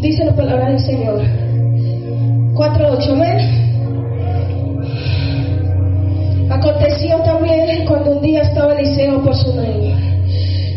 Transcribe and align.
Dice 0.00 0.24
la 0.24 0.34
palabra 0.36 0.70
del 0.70 0.80
Señor. 0.80 1.22
4.8, 2.54 3.12
amén. 3.12 3.66
Aconteció 6.50 7.16
también 7.22 7.84
cuando 7.86 8.12
un 8.12 8.22
día 8.22 8.42
estaba 8.42 8.74
Eliseo 8.74 9.22
por 9.22 9.34
su 9.34 9.52
reino. 9.52 9.96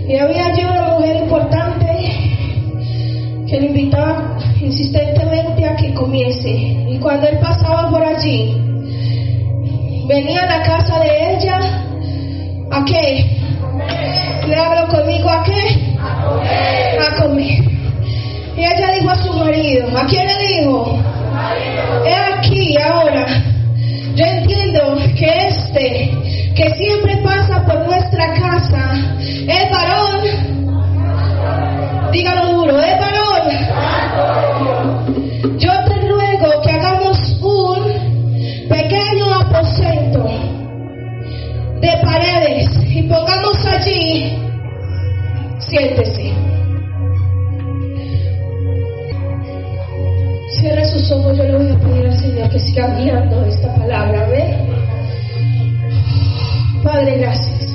Y 0.08 0.16
había 0.16 0.48
allí 0.48 0.64
una 0.64 0.94
mujer 0.94 1.18
importante 1.18 1.86
que 3.48 3.60
le 3.60 3.68
invitaba 3.68 4.38
insistentemente 4.62 5.66
a 5.66 5.76
que 5.76 5.94
comiese. 5.94 6.50
Y 6.50 6.98
cuando 7.00 7.28
él 7.28 7.40
pasaba 7.40 7.90
por 7.90 8.02
allí, 8.02 8.56
venía 10.08 10.44
a 10.44 10.58
la 10.58 10.64
casa 10.64 11.00
de 11.00 11.36
ella, 11.36 11.60
¿a 12.72 12.86
qué? 12.86 13.38
Le 14.48 14.56
hablo 14.56 14.88
conmigo, 14.88 15.30
¿a 15.30 15.44
qué? 15.44 15.98
A 16.00 17.22
comer. 17.22 17.69
Y 18.60 18.66
ella 18.66 18.92
dijo 18.92 19.10
a 19.10 19.16
su 19.24 19.32
marido, 19.32 19.88
¿a 19.98 20.06
quién 20.06 20.28
le 20.28 20.38
dijo? 20.38 21.00
He 22.06 22.14
aquí 22.14 22.76
ahora. 22.78 23.26
Yo 24.16 24.26
entiendo 24.26 24.98
que 25.18 25.48
este, 25.48 26.12
que 26.58 26.70
siempre 26.76 27.16
pasa 27.24 27.66
por 27.66 27.88
nuestra 27.88 28.34
casa, 28.34 28.96
es 29.48 29.72
varón. 29.72 30.26
Dígalo 32.12 32.48
duro, 32.54 32.82
es 32.82 33.00
varón. 33.00 33.44
Yo 35.58 35.72
te 35.86 35.96
ruego 36.10 36.62
que 36.62 36.72
hagamos 36.72 37.18
un 37.42 38.68
pequeño 38.68 39.36
aposento 39.36 40.30
de 41.80 41.98
paredes 42.04 42.68
y 42.90 43.04
pongamos 43.04 43.66
allí, 43.66 44.38
siéntese. 45.60 46.39
Señor 52.30 52.50
que 52.52 52.60
siga 52.60 52.96
guiando 53.00 53.44
esta 53.46 53.74
palabra, 53.74 54.28
¿ve? 54.28 54.56
Padre, 56.84 57.18
gracias. 57.18 57.74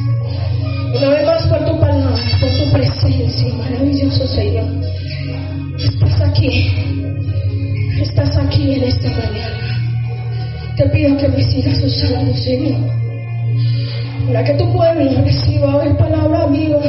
Una 0.97 1.08
vez 1.08 1.27
más 1.27 1.42
por 1.48 1.64
tu 1.64 1.80
palabra, 1.80 2.14
por 2.41 2.50
tu 2.50 2.72
presencia, 2.72 3.52
maravilloso 3.55 4.25
Señor. 4.28 4.66
Estás 5.77 6.20
aquí, 6.20 6.72
estás 8.00 8.36
aquí 8.36 8.75
en 8.75 8.84
esta 8.84 9.08
mañana. 9.08 9.58
Te 10.77 10.88
pido 10.91 11.16
que 11.16 11.28
me 11.28 11.42
sigas 11.42 11.82
usando, 11.82 12.32
Señor. 12.36 12.78
Para 14.28 14.44
que 14.44 14.55
tu 14.55 14.72
pueblo 14.72 15.20
reciba 15.25 15.78
hoy 15.78 15.92
palabra 15.94 16.47
viva. 16.47 16.80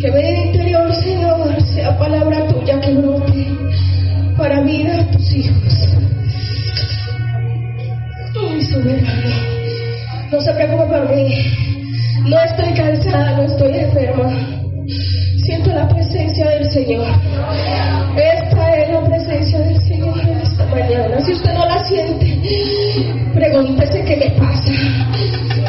Que 0.00 0.08
el 0.08 0.46
interior, 0.46 0.94
Señor, 0.94 1.62
sea 1.74 1.98
palabra 1.98 2.46
tuya 2.48 2.80
que 2.80 2.92
brote 2.94 3.46
para 4.38 4.62
vida 4.62 4.98
a 4.98 5.10
tus 5.10 5.30
hijos. 5.34 5.91
Soberano, 8.72 9.06
no 10.30 10.40
se 10.40 10.52
preocupe 10.54 10.84
por 10.86 11.14
mí. 11.14 11.28
No 12.24 12.40
estoy 12.40 12.72
cansada, 12.72 13.36
no 13.36 13.42
estoy 13.42 13.76
enferma. 13.76 14.32
Siento 15.44 15.72
la 15.72 15.86
presencia 15.88 16.48
del 16.48 16.70
Señor. 16.70 17.06
Esta 18.16 18.76
es 18.76 18.90
la 18.90 19.04
presencia 19.04 19.58
del 19.58 19.78
Señor 19.82 20.18
en 20.20 20.38
esta 20.38 20.64
mañana. 20.66 21.20
Si 21.20 21.32
usted 21.32 21.52
no 21.52 21.66
la 21.66 21.84
siente, 21.84 22.38
pregúntese 23.34 24.04
qué 24.04 24.16
me 24.16 24.30
pasa. 24.40 24.72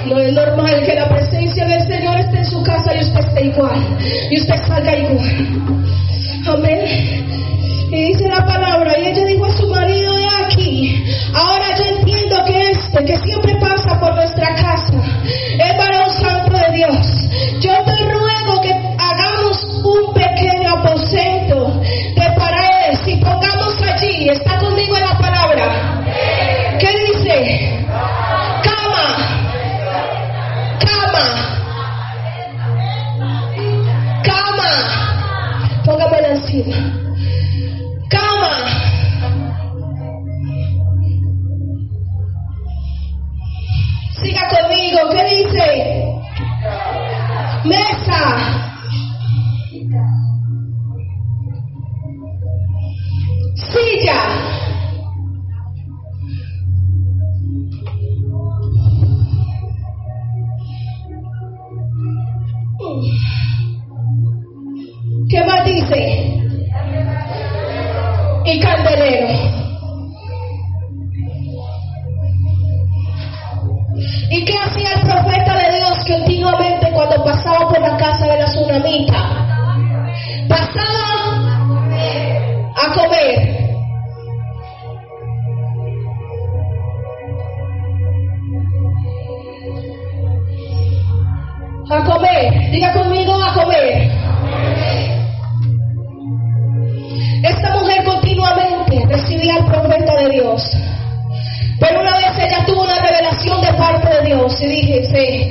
No 0.05 0.19
es 0.19 0.33
normal 0.33 0.83
que 0.85 0.95
la 0.95 1.09
presencia 1.09 1.65
del 1.65 1.85
Señor 1.85 2.19
esté 2.19 2.37
en 2.37 2.45
su 2.45 2.63
casa 2.63 2.95
y 2.95 3.01
usted 3.01 3.19
esté 3.19 3.45
igual. 3.47 3.97
Y 4.31 4.39
usted 4.39 4.55
salga 4.65 4.97
igual. 4.97 5.83
Amén. 6.47 6.79
Y 7.91 8.13
dice 8.13 8.29
la 8.29 8.45
palabra, 8.45 8.72
que 13.05 13.17
siempre 13.17 13.42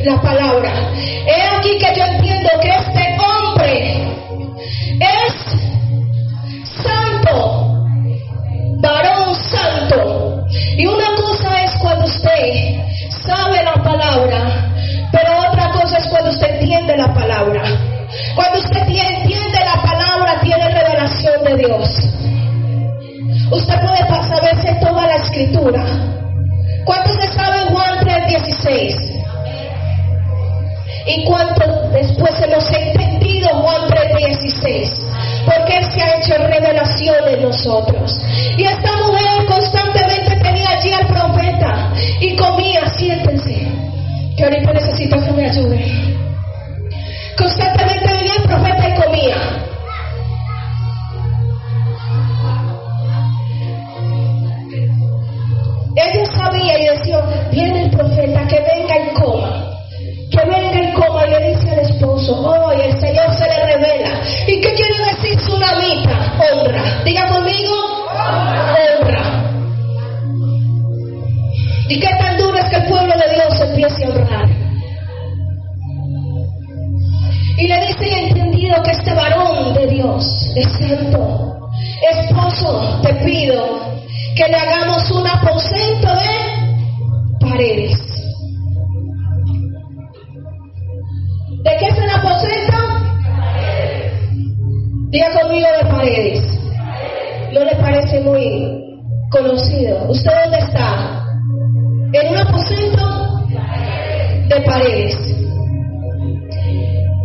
la 0.05 0.21
palabra. 0.21 0.73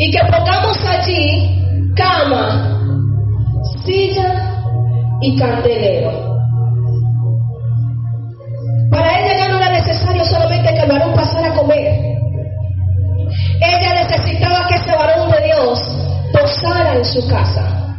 Y 0.08 0.12
que 0.12 0.20
pongamos 0.20 0.78
allí 0.86 1.92
cama, 1.94 2.80
silla 3.84 4.54
y 5.20 5.38
candelero. 5.38 6.38
Para 8.90 9.20
ella 9.20 9.38
ya 9.38 9.50
no 9.50 9.58
era 9.58 9.70
necesario 9.70 10.24
solamente 10.24 10.74
que 10.74 10.80
el 10.80 10.90
varón 10.90 11.14
pasara 11.14 11.52
a 11.52 11.56
comer. 11.56 11.92
Ella 13.60 13.94
necesitaba 13.96 14.66
que 14.70 14.76
ese 14.76 14.96
varón 14.96 15.30
de 15.30 15.44
Dios 15.44 15.82
posara 16.32 16.96
en 16.96 17.04
su 17.04 17.28
casa. 17.28 17.98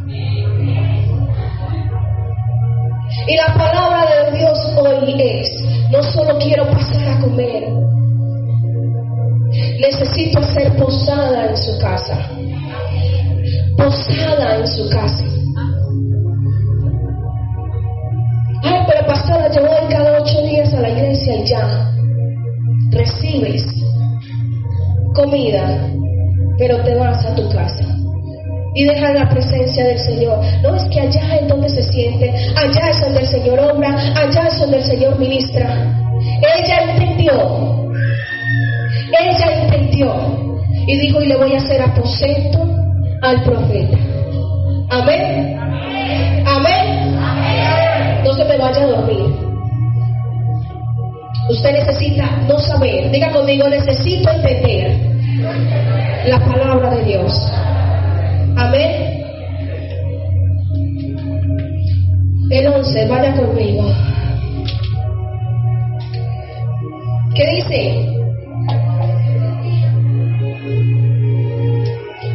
Y 3.27 3.35
la 3.35 3.53
palabra 3.53 4.05
de 4.09 4.35
Dios 4.35 4.57
hoy 4.77 5.21
es, 5.21 5.63
no 5.91 6.01
solo 6.01 6.39
quiero 6.39 6.67
pasar 6.71 7.07
a 7.07 7.19
comer, 7.19 7.65
necesito 9.79 10.43
ser 10.43 10.75
posada 10.75 11.49
en 11.49 11.57
su 11.57 11.79
casa. 11.79 12.29
Posada 13.77 14.57
en 14.57 14.67
su 14.67 14.89
casa. 14.89 15.23
Ay, 18.63 18.83
pero 18.87 19.07
pastora, 19.07 19.51
yo 19.51 19.61
voy 19.61 19.89
cada 19.89 20.21
ocho 20.21 20.41
días 20.43 20.73
a 20.73 20.81
la 20.81 20.89
iglesia 20.89 21.35
y 21.35 21.45
ya 21.45 21.91
recibes 22.91 23.65
comida, 25.13 25.89
pero 26.57 26.83
te 26.83 26.95
vas 26.95 27.25
a 27.25 27.35
tu 27.35 27.49
casa 27.49 27.85
y 28.75 28.85
dejas 28.85 29.13
la 29.13 29.29
presencia 29.29 29.85
del 29.85 29.99
Señor. 29.99 30.39
No 30.61 30.75
es 30.75 30.83
que 30.85 30.99
allá 30.99 31.35
es 31.41 31.47
donde 31.47 31.69
se 31.69 31.83
siente, 31.83 32.33
allá 32.55 32.89
es 32.89 33.01
donde 33.01 33.21
el 33.21 33.27
Señor 33.27 33.59
obra, 33.59 33.95
allá 34.15 34.47
es 34.47 34.59
donde 34.59 34.77
el 34.77 34.83
Señor 34.83 35.17
ministra. 35.17 35.95
Ella 36.57 36.91
entendió, 36.91 37.78
ella 39.11 39.63
entendió 39.63 40.13
y 40.87 40.99
dijo, 40.99 41.21
y 41.21 41.27
le 41.27 41.37
voy 41.37 41.53
a 41.53 41.57
hacer 41.57 41.81
aposento 41.81 42.67
al 43.21 43.43
profeta. 43.43 43.97
Amén. 44.89 45.59
Amén. 46.45 47.19
No 48.23 48.33
se 48.33 48.45
me 48.45 48.57
vaya 48.57 48.83
a 48.83 48.87
dormir. 48.87 49.49
Usted 51.49 51.71
necesita 51.71 52.29
no 52.47 52.59
saber, 52.59 53.09
diga 53.11 53.31
conmigo, 53.31 53.67
necesito 53.67 54.29
entender 54.29 54.97
la 56.27 56.39
palabra 56.39 56.91
de 56.91 57.03
Dios. 57.05 57.51
Amén. 58.55 59.23
El 62.51 62.67
11, 62.67 63.07
vaya 63.07 63.33
conmigo. 63.35 63.83
¿Qué 67.35 67.45
dice? 67.47 68.18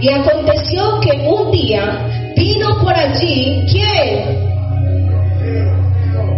Y 0.05 0.11
aconteció 0.11 1.01
que 1.01 1.13
un 1.27 1.51
día 1.51 2.07
vino 2.37 2.79
por 2.83 2.93
allí, 2.93 3.65
¿quién? 3.73 4.37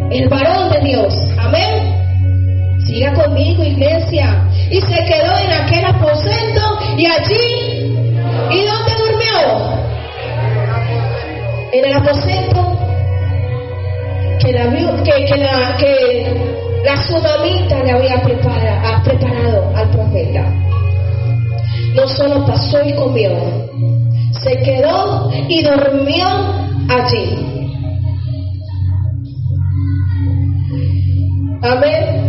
El 0.08 0.28
varón 0.28 0.70
de 0.70 0.80
Dios. 0.82 1.12
Amén. 1.36 2.78
Siga 2.86 3.12
conmigo, 3.14 3.64
iglesia. 3.64 4.48
Y 4.70 4.80
se 4.80 5.04
quedó 5.06 5.36
en 5.38 5.52
aquel 5.52 5.84
aposento 5.84 6.78
y 6.96 7.06
allí. 7.06 7.96
¿Y 8.52 8.64
dónde 8.66 8.92
durmió? 9.02 9.40
En 11.72 11.86
el 11.86 11.92
aposento 11.92 12.78
que 14.42 14.52
la, 14.52 14.70
que, 15.02 15.24
que 15.24 15.36
la, 15.38 15.76
que 15.76 16.80
la 16.84 16.94
tsunamita 17.00 17.82
le 17.82 17.90
había 17.90 18.22
preparado 18.22 19.76
al 19.76 19.90
profeta. 19.90 20.65
No 21.96 22.06
solo 22.06 22.44
pasó 22.44 22.78
y 22.84 22.92
comió, 22.92 23.30
se 24.42 24.54
quedó 24.58 25.30
y 25.48 25.62
durmió 25.62 26.26
allí. 26.90 27.56
Amén. 31.62 32.26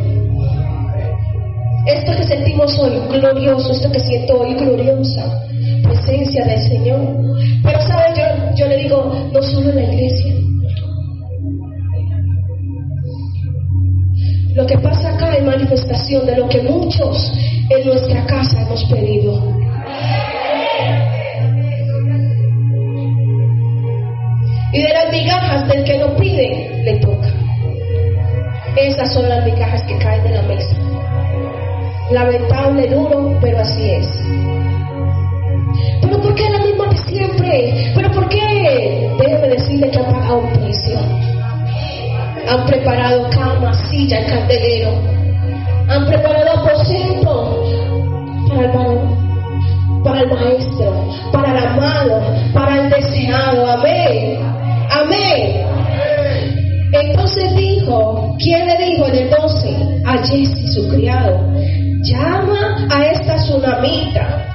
Esto 1.85 2.11
que 2.15 2.23
sentimos 2.23 2.79
hoy, 2.79 2.97
glorioso, 3.09 3.73
esto 3.73 3.91
que 3.91 3.99
siento 3.99 4.39
hoy, 4.39 4.53
gloriosa, 4.53 5.37
presencia 5.83 6.45
del 6.45 6.61
Señor. 6.61 7.01
Pero, 7.61 7.81
¿sabes? 7.81 8.17
Yo, 8.17 8.55
yo 8.55 8.67
le 8.67 8.77
digo, 8.77 9.29
no 9.33 9.41
solo 9.41 9.69
en 9.69 9.75
la 9.75 9.83
iglesia. 9.83 10.33
Lo 14.55 14.65
que 14.65 14.77
pasa 14.77 15.13
acá 15.13 15.35
es 15.35 15.43
manifestación 15.43 16.25
de 16.25 16.37
lo 16.37 16.47
que 16.47 16.61
muchos 16.63 17.33
en 17.69 17.85
nuestra 17.85 18.25
casa 18.25 18.61
hemos 18.61 18.83
pedido. 18.85 19.56
Y 24.77 24.83
de 24.83 24.93
las 24.93 25.11
migajas 25.11 25.67
del 25.69 25.83
que 25.85 25.97
no 25.97 26.15
pide, 26.17 26.83
le 26.85 26.99
toca. 26.99 27.33
Esas 28.75 29.11
son 29.11 29.27
las 29.27 29.43
migajas 29.43 29.81
que 29.87 29.97
caen 29.97 30.21
de 30.21 30.29
la 30.29 30.43
mesa. 30.43 30.75
Lamentable, 32.11 32.85
duro, 32.85 33.39
pero 33.41 33.57
así 33.57 33.89
es. 33.89 34.07
Pero 35.99 36.21
¿por 36.21 36.35
qué 36.35 36.47
la 36.51 36.59
misma 36.59 36.89
de 36.89 36.97
siempre? 36.97 37.91
¿Pero 37.95 38.11
por 38.11 38.29
qué? 38.29 39.09
Déjeme 39.17 39.47
decirle 39.47 39.89
que 39.89 39.97
ha 39.97 40.05
pagado 40.05 40.37
un 40.41 40.53
precio. 40.53 40.99
Han 42.47 42.65
preparado 42.67 43.27
cama, 43.31 43.73
silla, 43.89 44.27
candelero. 44.27 44.91
Han 45.89 46.05
preparado 46.05 46.51
aposento 46.51 47.63
para 48.47 48.61
el 48.61 48.71
varón, 48.73 50.03
para 50.03 50.21
el 50.21 50.29
maestro, 50.29 51.07
para 51.31 51.51
el 51.51 51.65
amado, 51.65 52.21
para 52.53 52.79
el 52.79 52.89
deseado. 52.91 53.71
Amén. 53.71 54.46
Amén. 54.89 55.65
Entonces 56.91 57.55
dijo, 57.55 58.35
¿quién 58.39 58.65
le 58.65 58.77
dijo 58.77 59.07
en 59.07 59.15
el 59.15 59.29
12? 59.29 60.01
A 60.05 60.17
Jesse, 60.25 60.73
su 60.73 60.87
criado, 60.89 61.39
llama 62.03 62.87
a 62.89 63.05
esta 63.07 63.35
tsunamita. 63.35 64.45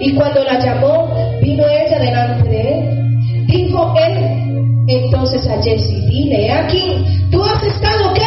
Y 0.00 0.14
cuando 0.14 0.44
la 0.44 0.58
llamó, 0.58 1.38
vino 1.42 1.64
ella 1.66 1.98
delante 1.98 2.48
de 2.48 2.60
él. 2.60 3.46
Dijo 3.46 3.94
él 3.96 4.46
entonces 4.88 5.46
a 5.48 5.60
Jesse, 5.62 6.06
dile, 6.08 6.52
aquí, 6.52 7.04
¿tú 7.30 7.42
has 7.42 7.62
estado 7.62 8.14
qué? 8.14 8.22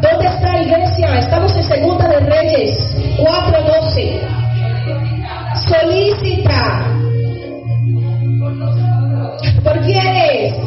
¿Dónde 0.00 0.26
está 0.26 0.60
iglesia? 0.60 1.18
Estamos 1.20 1.56
en 1.56 1.64
Segunda 1.64 2.08
de 2.08 2.18
Reyes 2.20 2.96
4.12. 3.18 4.40
Solicita. 5.68 6.99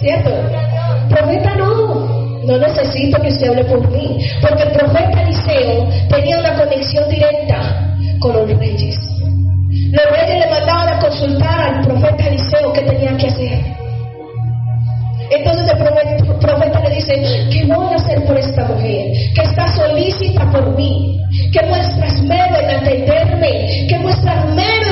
¿Cierto? 0.00 0.30
Profeta 1.08 1.54
no, 1.56 2.06
no 2.46 2.58
necesito 2.58 3.20
que 3.20 3.28
usted 3.28 3.48
hable 3.48 3.64
por 3.64 3.90
mí, 3.90 4.18
porque 4.40 4.62
el 4.62 4.70
profeta 4.70 5.22
Eliseo 5.22 5.88
tenía 6.08 6.38
una 6.38 6.54
conexión 6.54 7.08
directa 7.08 7.96
con 8.18 8.32
los 8.32 8.58
reyes. 8.58 8.96
Los 9.92 10.10
reyes 10.10 10.44
le 10.44 10.50
mandaban 10.50 10.88
a 10.88 10.98
consultar 11.00 11.60
al 11.60 11.84
profeta 11.86 12.26
Eliseo 12.26 12.72
qué 12.72 12.82
tenía 12.82 13.16
que 13.16 13.26
hacer. 13.26 13.80
dice, 17.00 17.48
¿qué 17.50 17.64
voy 17.66 17.92
a 17.92 17.96
hacer 17.96 18.24
por 18.24 18.38
esta 18.38 18.64
mujer? 18.64 19.12
Que 19.34 19.42
está 19.42 19.66
solícita 19.74 20.50
por 20.50 20.76
mí, 20.76 21.20
que 21.52 21.62
muestra 21.66 22.06
esmero 22.06 22.56
en 22.60 22.70
atenderme, 22.70 23.86
que 23.88 23.98
muestra 23.98 24.44
esmero 24.44 24.89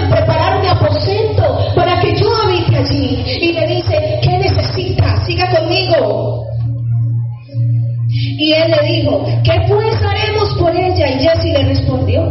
¿qué 9.45 9.65
pues 9.69 10.03
haremos 10.03 10.55
por 10.59 10.75
ella? 10.75 11.11
Y 11.11 11.21
Jesse 11.21 11.53
le 11.53 11.63
respondió, 11.65 12.28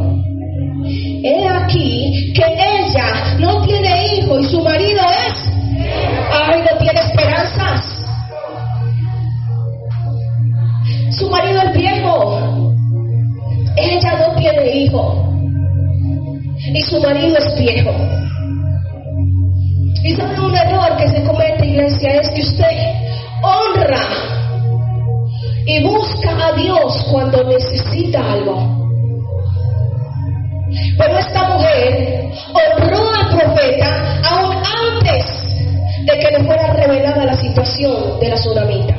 de 37.78 38.28
la 38.30 38.36
tsunamita. 38.36 38.97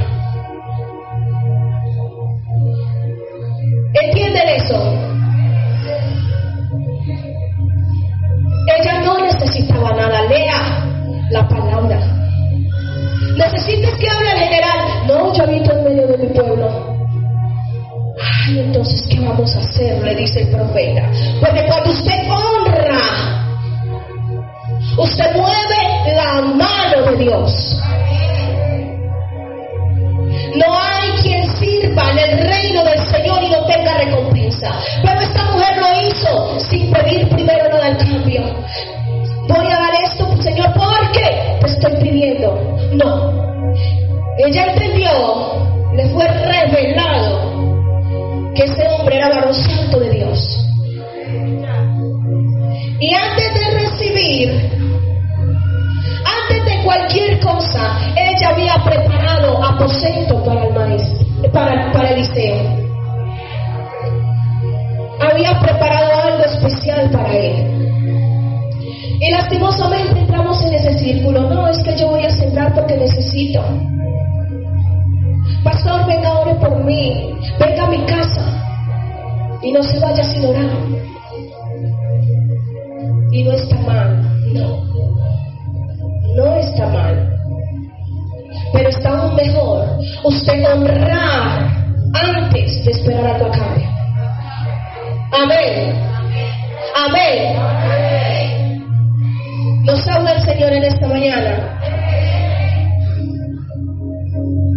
Habla 100.07 100.33
el 100.35 100.43
Señor 100.43 100.73
en 100.73 100.85
esta 100.85 101.09
mañana. 101.09 101.81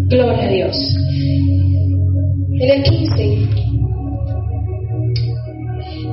Gloria 0.07 0.43
a 0.43 0.47
Dios. 0.47 0.95
En 2.59 2.69
el 2.69 2.83
15. 2.83 3.21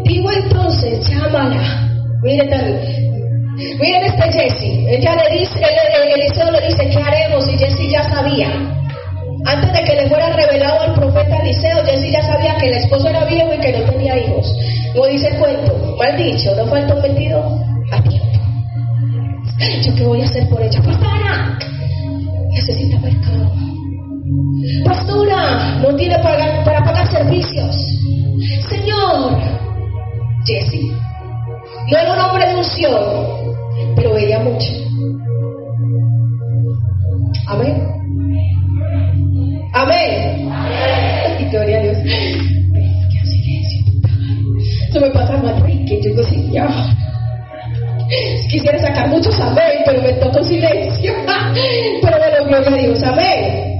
Digo 0.05 0.31
entonces, 0.31 1.09
llámala. 1.09 1.89
Miren, 2.23 2.51
miren 3.81 4.05
este 4.05 4.33
Jesse. 4.33 4.87
Ella 4.89 5.17
le 5.17 5.39
dice, 5.39 5.59
el, 5.59 6.21
Eliseo 6.21 6.51
le 6.51 6.67
dice, 6.67 6.91
¿qué 6.91 6.99
haremos? 6.99 7.49
Y 7.49 7.57
Jesse 7.57 7.91
ya 7.91 8.03
sabía. 8.11 8.51
Antes 9.47 9.73
de 9.73 9.85
que 9.85 9.95
le 9.95 10.09
fuera 10.09 10.31
revelado 10.37 10.83
al 10.83 10.95
profeta 10.95 11.39
Eliseo, 11.39 11.85
Jesse 11.85 12.13
ya 12.13 12.23
sabía 12.23 12.57
que 12.57 12.67
el 12.69 12.75
esposo 12.75 13.09
era 13.09 13.25
viejo 13.25 13.55
y 13.55 13.59
que 13.59 13.73
no 13.73 13.91
tenía 13.91 14.19
hijos. 14.19 14.53
Como 14.93 15.07
dice 15.07 15.29
el 15.29 15.37
cuento, 15.39 15.97
mal 15.97 16.17
dicho, 16.17 16.55
no 16.57 16.67
falta 16.67 16.95
un. 16.95 17.78
¿Yo 19.59 19.95
qué 19.95 20.05
voy 20.05 20.21
a 20.21 20.25
hacer 20.25 20.49
por 20.49 20.63
ella? 20.63 20.81
Pastora, 20.83 21.59
necesita 22.51 22.99
mercado. 23.01 23.53
Pastora, 24.85 25.79
no 25.83 25.97
tiene 25.97 26.17
para, 26.21 26.63
para 26.65 26.85
pagar 26.85 27.11
servicios. 27.11 27.77
Señor, 28.69 29.37
Jesse, 30.45 30.93
no 31.91 31.99
era 31.99 32.13
un 32.13 32.21
hombre 32.21 32.47
de 32.47 32.57
unción, 32.57 33.55
pero 33.97 34.15
veía 34.15 34.39
mucho. 34.41 34.73
Amén. 37.49 37.89
Amén. 39.75 40.51
Amén. 40.53 41.51
Gloria 41.51 41.79
a 41.79 41.83
Dios. 41.83 41.99
Qué 41.99 43.27
silencio. 43.27 43.93
Eso 44.89 45.01
me 45.01 45.11
pasa 45.11 45.37
más 45.39 45.63
que 45.63 46.01
yo 46.03 46.11
digo, 46.11 46.23
Señor. 46.23 46.69
Quisiera 48.49 48.79
sacar 48.79 49.09
muchos 49.09 49.39
amén, 49.39 49.83
pero 49.85 50.01
me 50.01 50.13
toco 50.15 50.43
silencio. 50.43 51.13
Pero 52.03 52.17
bueno, 52.19 52.45
gloria 52.47 52.71
a 52.71 52.77
Dios, 52.77 53.03
amén. 53.03 53.79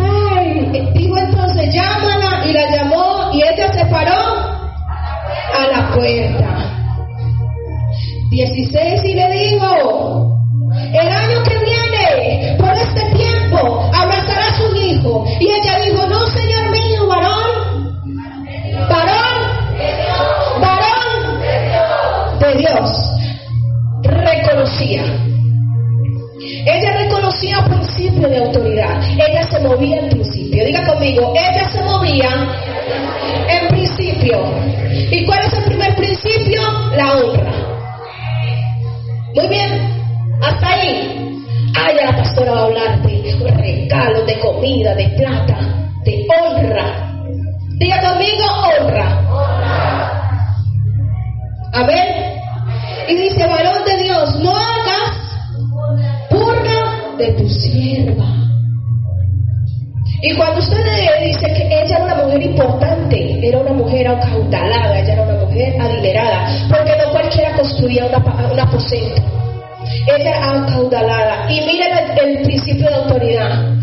Ay, 0.00 0.90
digo 0.94 1.18
entonces, 1.18 1.74
llámala 1.74 2.46
y 2.46 2.52
la 2.52 2.70
llamó 2.70 3.30
y 3.34 3.42
ella 3.42 3.72
se 3.72 3.84
paró 3.86 4.62
a 5.58 5.66
la 5.70 5.90
puerta. 5.94 6.72
16 8.30 9.04
y 9.04 9.14
le 9.14 9.30
dijo, 9.30 10.38
el 10.94 11.08
año 11.08 11.42
que 11.44 11.58
viene, 11.58 12.56
por 12.58 12.72
este 12.72 13.02
tiempo, 13.14 13.90
abrazarás 13.92 14.58
un 14.60 14.76
hijo. 14.76 15.24
Y 15.38 15.48
ella 15.48 15.78
dijo, 15.84 16.06
no, 16.08 16.26
Señor 16.28 16.51
de 22.42 22.58
Dios. 22.58 22.90
Reconocía. 24.02 25.04
Ella 26.66 26.96
reconocía 26.98 27.58
un 27.60 27.70
principio 27.70 28.28
de 28.28 28.38
autoridad. 28.38 29.00
Ella 29.12 29.44
se 29.48 29.60
movía 29.60 30.00
en 30.00 30.08
principio. 30.10 30.64
Diga 30.64 30.84
conmigo, 30.84 31.32
ella 31.36 31.68
se 31.68 31.82
movía 31.82 32.30
en 33.48 33.68
principio. 33.68 34.42
¿Y 35.10 35.24
cuál 35.24 35.40
es 35.46 35.52
el 35.52 35.64
primer 35.64 35.94
principio? 35.94 36.60
La 36.96 37.16
honra. 37.16 37.52
Muy 39.34 39.48
bien, 39.48 40.38
hasta 40.42 40.68
ahí. 40.68 41.44
Ay, 41.74 41.94
la 41.94 42.16
pastora 42.16 42.52
va 42.52 42.60
a 42.60 42.64
hablar 42.64 43.02
de 43.02 43.22
regalos, 43.56 44.26
de 44.26 44.38
comida, 44.40 44.94
de 44.94 45.08
plata, 45.10 45.58
de 46.04 46.26
honra. 46.28 47.12
Diga 47.78 48.00
conmigo, 48.00 48.44
honra. 48.80 49.18
Amén. 51.72 52.21
Y 53.12 53.14
dice, 53.14 53.46
varón 53.46 53.84
de 53.84 54.04
Dios, 54.04 54.36
no 54.36 54.56
hagas 54.56 55.12
burla 56.30 57.14
de 57.18 57.32
tu 57.32 57.46
sierva. 57.46 58.24
Y 60.22 60.34
cuando 60.34 60.60
usted 60.60 60.78
dice 61.22 61.46
que 61.52 61.66
ella 61.66 61.96
era 61.96 62.04
una 62.04 62.14
mujer 62.14 62.42
importante, 62.42 63.46
era 63.46 63.58
una 63.58 63.74
mujer 63.74 64.08
acaudalada, 64.08 64.98
ella 64.98 65.12
era 65.12 65.22
una 65.24 65.44
mujer 65.44 65.78
adinerada, 65.78 66.68
porque 66.70 66.92
no 66.96 67.12
cualquiera 67.12 67.54
construía 67.54 68.06
una, 68.06 68.18
un 68.50 68.58
aposento. 68.58 69.20
Ella 70.16 70.62
acaudalada 70.62 71.52
y 71.52 71.60
mira 71.66 72.14
el, 72.14 72.18
el 72.18 72.42
principio 72.44 72.88
de 72.88 72.94
autoridad. 72.94 73.74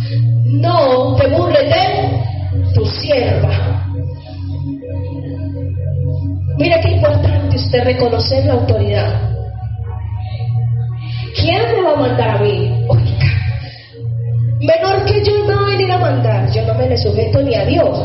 No 0.45 1.15
te 1.17 1.27
burles 1.27 1.69
de 1.69 2.74
tu 2.74 2.83
sierva. 2.83 3.78
Mira 6.60 6.82
qué 6.82 6.89
importante 6.89 7.56
usted 7.56 7.86
reconocer 7.86 8.46
la 8.46 8.54
autoridad. 8.54 9.32
¿Quién 11.39 11.62
me 11.72 11.82
va 11.82 11.94
a 11.94 11.96
mandar 11.96 12.30
a 12.32 12.39
mí? 12.39 12.84
Oiga, 12.89 13.28
menor 14.60 15.06
que 15.06 15.24
yo 15.24 15.46
no 15.46 15.56
va 15.56 15.68
a 15.68 15.70
venir 15.70 15.89
a 15.89 15.98
mandar. 15.98 16.51
Yo 16.51 16.66
no 16.66 16.74
me 16.74 16.89
le 16.89 16.98
sujeto 16.98 17.42
ni 17.42 17.56
a 17.56 17.66
Dios. 17.66 17.98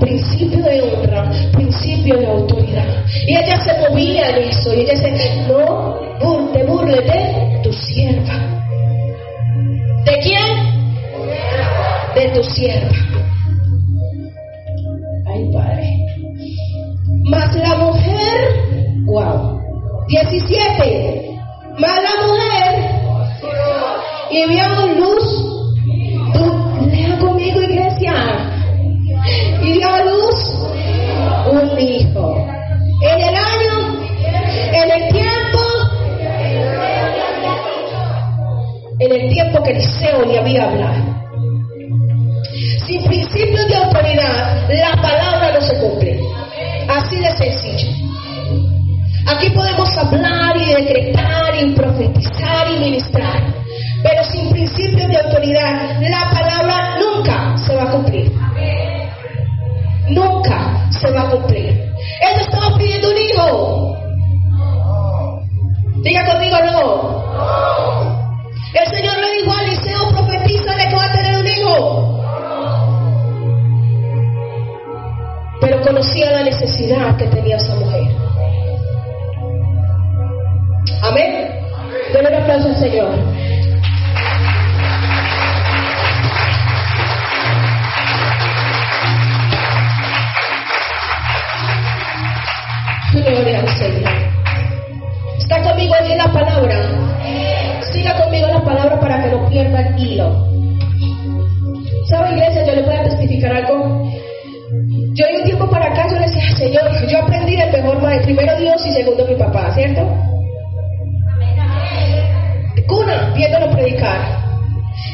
Principio 0.00 0.62
de 0.62 0.80
honra, 0.80 1.30
principio 1.52 2.18
de 2.18 2.26
autoridad. 2.26 3.04
Y 3.26 3.36
ella 3.36 3.56
se 3.62 3.90
movía 3.90 4.30
en 4.30 4.48
eso. 4.48 4.72
Y 4.72 4.80
ella 4.80 4.94
dice, 4.94 5.44
no 5.46 6.50
te 6.54 6.64
burles 6.64 7.04
de 7.04 7.60
tu 7.62 7.70
sierva. 7.70 8.34
¿De 10.06 10.18
quién? 10.20 10.74
De 12.14 12.28
tu 12.30 12.42
sierva. 12.42 13.13
Ay, 15.34 15.50
Padre. 15.52 15.98
Más 17.24 17.56
la 17.56 17.74
mujer, 17.74 19.04
wow. 19.06 19.60
17. 20.06 21.38
Más 21.78 22.02
la 22.02 22.26
mujer 22.26 22.94
y 24.30 24.48
vio 24.48 24.86
luz. 24.96 25.26
Lea 26.92 27.18
conmigo, 27.18 27.62
iglesia. 27.62 28.14
Y 29.62 29.72
dio 29.72 30.04
luz 30.04 30.54
un 31.50 31.78
hijo. 31.80 32.36
En 33.02 33.20
el 33.20 33.34
año, 33.34 33.98
en 34.72 34.90
el 34.90 35.12
tiempo, 35.12 35.58
en 39.00 39.12
el 39.12 39.28
tiempo 39.30 39.62
que 39.64 39.70
Eliseo 39.72 40.24
le 40.26 40.38
había 40.38 40.70
hablado. 40.70 41.13
Principios 43.06 43.68
de 43.68 43.76
autoridad, 43.76 44.68
la 44.68 45.00
palabra 45.00 45.52
no 45.52 45.60
se 45.60 45.78
cumple. 45.78 46.20
Así 46.88 47.16
de 47.16 47.30
sencillo. 47.36 48.04
Aquí 49.26 49.50
podemos 49.50 49.96
hablar 49.96 50.56
y 50.56 50.74
decretar 50.74 51.54
y 51.60 51.72
profetizar 51.72 52.70
y 52.70 52.78
ministrar, 52.78 53.42
pero 54.02 54.22
sin 54.24 54.50
principios 54.50 55.08
de 55.08 55.16
autoridad, 55.16 55.98
la 56.00 56.30
palabra 56.30 56.98
nunca 57.00 57.56
se 57.56 57.74
va 57.74 57.84
a 57.84 57.90
cumplir. 57.90 58.32
Nunca 60.08 60.88
se 60.90 61.10
va 61.10 61.22
a 61.22 61.30
cumplir. 61.30 61.70
Él 61.70 62.40
estaba 62.40 62.76
pidiendo 62.76 63.08
un 63.10 63.16
hijo. 63.16 63.96
Diga 66.02 66.26
conmigo 66.26 66.56
no. 66.66 67.24
El 68.74 68.86
Señor 68.88 69.16
le 69.18 69.32
dijo 69.38 69.52
a 69.56 69.62
Eliseo, 69.62 70.08
profetiza 70.10 70.74
de 70.74 70.88
que 70.88 70.96
va 70.96 71.04
a 71.04 71.12
tener 71.12 71.38
un 71.38 71.46
hijo. 71.46 72.13
Pero 75.64 75.80
conocía 75.80 76.30
la 76.30 76.42
necesidad 76.42 77.16
que 77.16 77.26
tenía 77.26 77.56
esa 77.56 77.74
mujer. 77.74 78.02
Amén. 81.02 81.48
Denle 82.12 82.28
un 82.28 82.34
aplauso 82.34 82.68
al 82.68 82.76
Señor. 82.76 83.08
Gloria 93.14 93.60
al 93.60 93.68
Señor. 93.78 94.12
¿Está 95.38 95.62
conmigo 95.62 95.94
ahí 95.94 96.12
en 96.12 96.18
la 96.18 96.30
palabra? 96.30 96.76
Siga 97.90 98.22
conmigo 98.22 98.48
en 98.48 98.54
la 98.54 98.64
palabra 98.64 99.00
para 99.00 99.22
que 99.22 99.30
no 99.30 99.48
pierda 99.48 99.80
el 99.80 99.98
hilo. 99.98 100.46
¿Sabe, 102.06 102.32
iglesia? 102.32 102.66
Yo 102.66 102.74
le 102.74 102.82
voy 102.82 102.96
a 102.96 103.04
testificar 103.04 103.56
algo. 103.56 104.04
Tiempo 105.54 105.70
para 105.70 105.86
acá 105.86 106.08
yo 106.10 106.16
le 106.16 106.26
decía, 106.26 106.56
Señor, 106.56 107.06
yo 107.06 107.18
aprendí 107.20 107.54
del 107.54 107.70
mejor 107.70 108.02
maestro, 108.02 108.34
primero 108.34 108.58
Dios 108.58 108.86
y 108.86 108.90
segundo 108.90 109.24
mi 109.24 109.36
papá, 109.36 109.72
¿cierto? 109.72 110.02
Cuna, 112.88 113.32
viéndolo 113.36 113.70
predicar. 113.70 114.18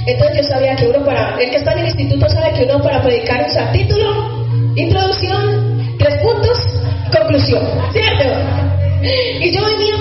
Entonces 0.07 0.39
yo 0.39 0.43
sabía 0.45 0.75
que 0.77 0.89
uno 0.89 1.05
para, 1.05 1.39
el 1.39 1.51
que 1.51 1.57
está 1.57 1.73
en 1.73 1.81
el 1.81 1.85
instituto 1.89 2.27
sabe 2.31 2.55
que 2.55 2.65
uno 2.65 2.83
para 2.83 3.03
predicar 3.03 3.45
usa 3.51 3.71
título, 3.71 4.47
introducción, 4.77 5.97
tres 5.99 6.15
puntos, 6.23 6.83
conclusión, 7.13 7.63
¿cierto? 7.93 8.25
Y 9.43 9.51
yo 9.55 9.63
venía 9.63 9.95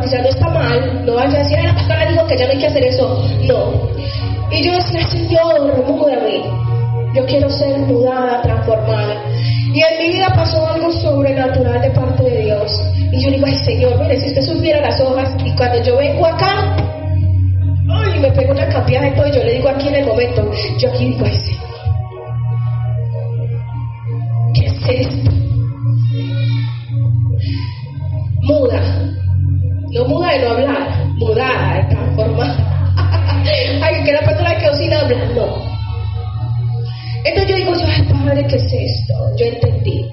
tan 0.00 0.24
está 0.24 0.48
mal, 0.48 1.04
no 1.04 1.16
vaya 1.16 1.38
a 1.38 1.42
decir, 1.42 1.58
a 1.58 1.64
la 1.64 1.74
pastora 1.74 2.06
dijo 2.06 2.26
que 2.26 2.38
ya 2.38 2.46
no 2.46 2.52
hay 2.52 2.58
que 2.58 2.66
hacer 2.66 2.84
eso, 2.86 3.28
no. 3.42 3.90
Y 4.50 4.64
yo 4.64 4.72
decía, 4.72 5.02
Señor, 5.06 5.84
múdame, 5.86 6.44
yo 7.12 7.26
quiero 7.26 7.50
ser 7.50 7.78
mudada, 7.80 8.40
transformada. 8.40 9.19
Y 9.72 9.82
en 9.82 9.98
mi 9.98 10.08
vida 10.14 10.32
pasó 10.34 10.66
algo 10.68 10.90
sobrenatural 10.92 11.80
de 11.80 11.90
parte 11.90 12.24
de 12.24 12.42
Dios. 12.42 12.72
Y 13.12 13.22
yo 13.22 13.30
digo, 13.30 13.46
ay 13.46 13.54
Señor, 13.54 14.00
mire, 14.00 14.16
si 14.20 14.28
usted 14.28 14.42
supiera 14.42 14.80
las 14.80 15.00
hojas, 15.00 15.30
y 15.44 15.54
cuando 15.54 15.82
yo 15.82 15.96
vengo 15.96 16.26
acá, 16.26 16.76
ay, 17.88 18.20
me 18.20 18.32
pego 18.32 18.52
una 18.52 18.68
cambiada 18.68 19.06
de 19.06 19.12
todo, 19.12 19.28
y 19.28 19.32
yo 19.32 19.44
le 19.44 19.52
digo 19.54 19.68
aquí 19.68 19.88
en 19.88 19.94
el 19.94 20.06
momento, 20.06 20.50
yo 20.78 20.88
aquí 20.90 21.04
digo, 21.06 21.24
ay 21.24 21.36
Señor, 21.36 21.60
¿qué 24.54 24.66
es 24.66 25.06
esto? 25.06 25.30
Muda, 28.42 28.80
no 29.92 30.04
muda 30.06 30.32
de 30.32 30.38
no 30.40 30.50
hablar, 30.50 31.06
mudada, 31.16 31.74
de 31.74 31.94
transformada. 31.94 32.92
ay, 33.82 34.04
que 34.04 34.12
la 34.12 34.20
persona 34.20 34.56
que 34.56 34.68
cocina 34.68 35.00
habla, 35.00 35.16
no. 35.36 35.69
Entonces 37.24 37.48
yo 37.48 37.56
digo, 37.56 37.72
ay 37.86 38.02
Padre, 38.04 38.46
¿qué 38.46 38.56
es 38.56 38.72
esto? 38.72 39.14
Yo 39.36 39.46
entendí. 39.46 40.06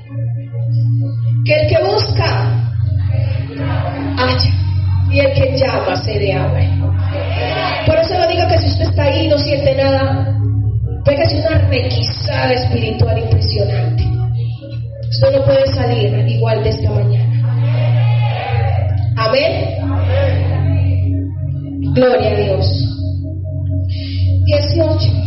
Que 1.46 1.62
el 1.62 1.68
que 1.70 1.84
busca, 1.84 2.72
haya. 4.18 4.54
Y 5.10 5.20
el 5.20 5.34
que 5.34 5.58
llama, 5.58 5.96
se 5.96 6.20
le 6.20 6.34
abre. 6.34 6.70
Por 7.86 7.96
eso 7.96 8.18
lo 8.18 8.28
digo 8.28 8.48
que 8.50 8.58
si 8.58 8.68
usted 8.68 8.86
está 8.90 9.04
ahí 9.04 9.26
y 9.26 9.28
no 9.30 9.38
siente 9.38 9.74
nada, 9.76 10.38
pégase 11.06 11.40
una 11.40 11.58
requisada 11.70 12.52
espiritual 12.52 13.18
impresionante. 13.18 14.04
Usted 15.10 15.38
no 15.38 15.46
puede 15.46 15.66
salir 15.68 16.28
igual 16.28 16.62
de 16.64 16.70
esta 16.70 16.92
mañana. 16.92 17.28
Amén. 19.16 19.78
Gloria 21.94 22.32
a 22.32 22.36
Dios. 22.36 22.68
18. 24.46 25.27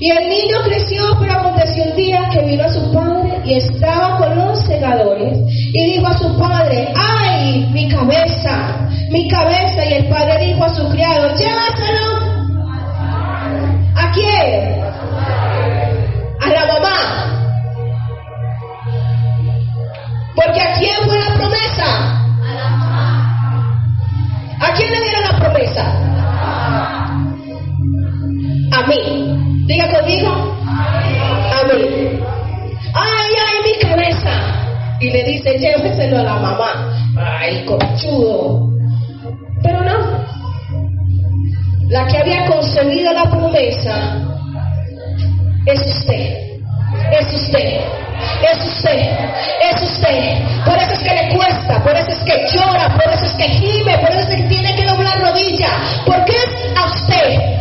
Y 0.00 0.10
el 0.10 0.28
niño 0.28 0.58
creció, 0.64 1.02
pero 1.20 1.32
aconteció 1.32 1.84
un 1.84 1.96
día 1.96 2.28
que 2.30 2.42
vino 2.42 2.64
a 2.64 2.68
su 2.68 2.92
padre 2.92 3.40
y 3.44 3.54
estaba 3.54 4.18
con 4.18 4.36
los 4.36 4.60
segadores. 4.66 5.38
Y 5.72 5.92
dijo 5.92 6.06
a 6.06 6.18
su 6.18 6.38
padre, 6.38 6.92
¡ay, 6.94 7.66
mi 7.72 7.88
cabeza! 7.88 8.88
Mi 9.10 9.28
cabeza. 9.28 9.84
Y 9.86 9.94
el 9.94 10.08
padre 10.08 10.46
dijo 10.46 10.64
a 10.64 10.74
su 10.74 10.88
criado, 10.90 11.34
llévaselo. 11.34 12.26
¿A 13.94 14.12
quién? 14.12 14.82
A 16.40 16.48
la 16.50 16.66
mamá. 16.66 17.26
Porque 20.34 20.60
¿a 20.60 20.74
quién 20.74 20.96
fue 21.06 21.18
la 21.18 21.34
promesa? 21.34 22.22
¿A 24.60 24.72
quién 24.74 24.90
le 24.90 25.00
dieron 25.00 25.22
la 25.22 25.38
promesa? 25.38 25.84
A 28.72 28.86
mí. 28.86 29.25
Diga 29.66 29.90
conmigo. 29.90 30.30
A 30.30 31.64
mí. 31.64 32.20
Ay, 32.94 33.32
ay, 33.46 33.56
mi 33.64 33.88
cabeza. 33.88 34.30
Y 35.00 35.10
le 35.10 35.24
dice, 35.24 35.58
lléveselo 35.58 36.18
a 36.18 36.22
la 36.22 36.34
mamá. 36.34 36.94
Ay, 37.16 37.64
conchudo. 37.64 38.70
Pero 39.62 39.82
no. 39.82 40.24
La 41.88 42.06
que 42.06 42.18
había 42.18 42.46
concebido 42.46 43.12
la 43.12 43.28
promesa 43.30 44.22
es 45.66 45.80
usted. 45.80 46.60
Es 47.12 47.32
usted. 47.34 47.80
Es 48.42 48.64
usted, 48.64 49.10
es 49.60 49.82
usted. 49.82 50.64
Por 50.64 50.76
eso 50.78 50.92
es 50.92 50.98
que 51.00 51.14
le 51.14 51.34
cuesta, 51.36 51.82
por 51.82 51.94
eso 51.94 52.10
es 52.10 52.18
que 52.20 52.46
llora, 52.56 52.88
por 52.94 53.12
eso 53.12 53.26
es 53.26 53.32
que 53.32 53.44
gime, 53.44 53.98
por 53.98 54.10
eso 54.10 54.20
es 54.20 54.26
que 54.36 54.42
tiene 54.48 54.74
que 54.74 54.84
doblar 54.84 55.20
rodilla. 55.20 55.68
Porque 56.04 56.32
es 56.32 56.76
a 56.76 56.86
usted. 56.86 57.55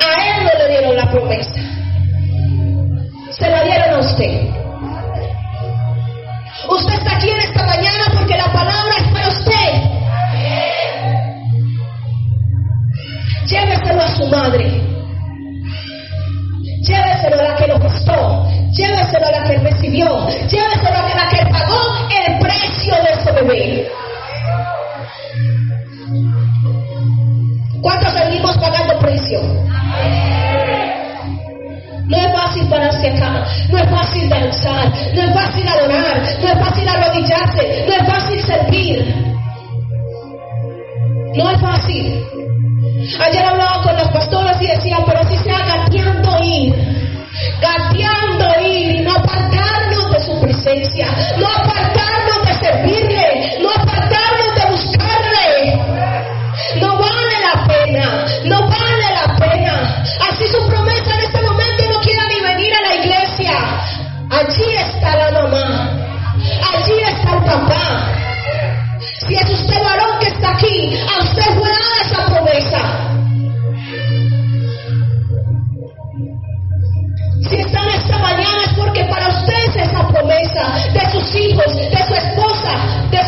A 0.00 0.38
él 0.38 0.44
no 0.44 0.50
le 0.58 0.68
dieron 0.68 0.96
la 0.96 1.10
promesa. 1.10 1.60
Se 3.30 3.50
la 3.50 3.62
dieron 3.64 3.94
a 3.94 3.98
usted. 3.98 4.50
Usted 6.68 6.94
está 6.94 7.16
aquí 7.16 7.30
en 7.30 7.40
esta 7.40 7.64
mañana 7.64 8.04
porque 8.14 8.36
la 8.36 8.52
palabra 8.52 8.94
es 8.98 9.08
para 9.12 9.28
usted. 9.28 9.98
Lléveselo 13.46 14.02
a 14.02 14.16
su 14.16 14.26
madre. 14.26 14.82
Lléveselo 16.82 17.40
a 17.40 17.42
la 17.42 17.56
que 17.56 17.66
lo 17.66 17.80
gestó. 17.80 18.46
Lléveselo 18.72 19.26
a 19.26 19.30
la 19.30 19.44
que 19.44 19.58
recibió. 19.58 20.28
No 33.18 33.78
es 33.78 33.90
fácil 33.90 34.28
danzar, 34.28 34.92
no 35.14 35.22
es 35.22 35.34
fácil 35.34 35.68
adorar, 35.68 36.22
no 36.40 36.48
es 36.48 36.58
fácil 36.58 36.88
arrodillarse, 36.88 37.84
no 37.86 37.94
es 37.94 38.06
fácil 38.06 38.42
servir. 38.42 39.14
No 41.34 41.50
es 41.50 41.60
fácil. 41.60 42.24
Ayer 43.20 43.44
hablaba 43.44 43.82
con 43.82 43.96
los 43.96 44.08
pastores 44.08 44.56
y 44.60 44.66
decían, 44.66 45.02
pero 45.06 45.26
si 45.28 45.36
sea 45.38 45.58
gateando 45.58 46.44
ir, 46.44 46.74
gateando 47.60 48.60
ir 48.60 48.96
y 48.96 49.00
no 49.00 49.12
apartarnos 49.12 50.12
de 50.12 50.20
su 50.20 50.40
presencia, 50.40 51.08
no 51.38 51.46
apartarnos 51.48 52.46
de 52.46 52.54
servir 52.54 53.07
A 70.78 71.22
usted 71.24 71.42
fue 71.58 71.68
dada 71.68 71.96
esa 72.04 72.24
promesa. 72.26 72.80
Si 77.50 77.56
están 77.56 77.88
esta 77.88 78.18
mañana 78.18 78.62
es 78.64 78.72
porque 78.74 79.04
para 79.06 79.28
ustedes 79.28 79.74
esa 79.74 80.06
promesa 80.06 80.88
de 80.92 81.10
sus 81.10 81.34
hijos, 81.34 81.74
de 81.74 82.04
su 82.06 82.14
esposa, 82.14 83.08
de 83.10 83.26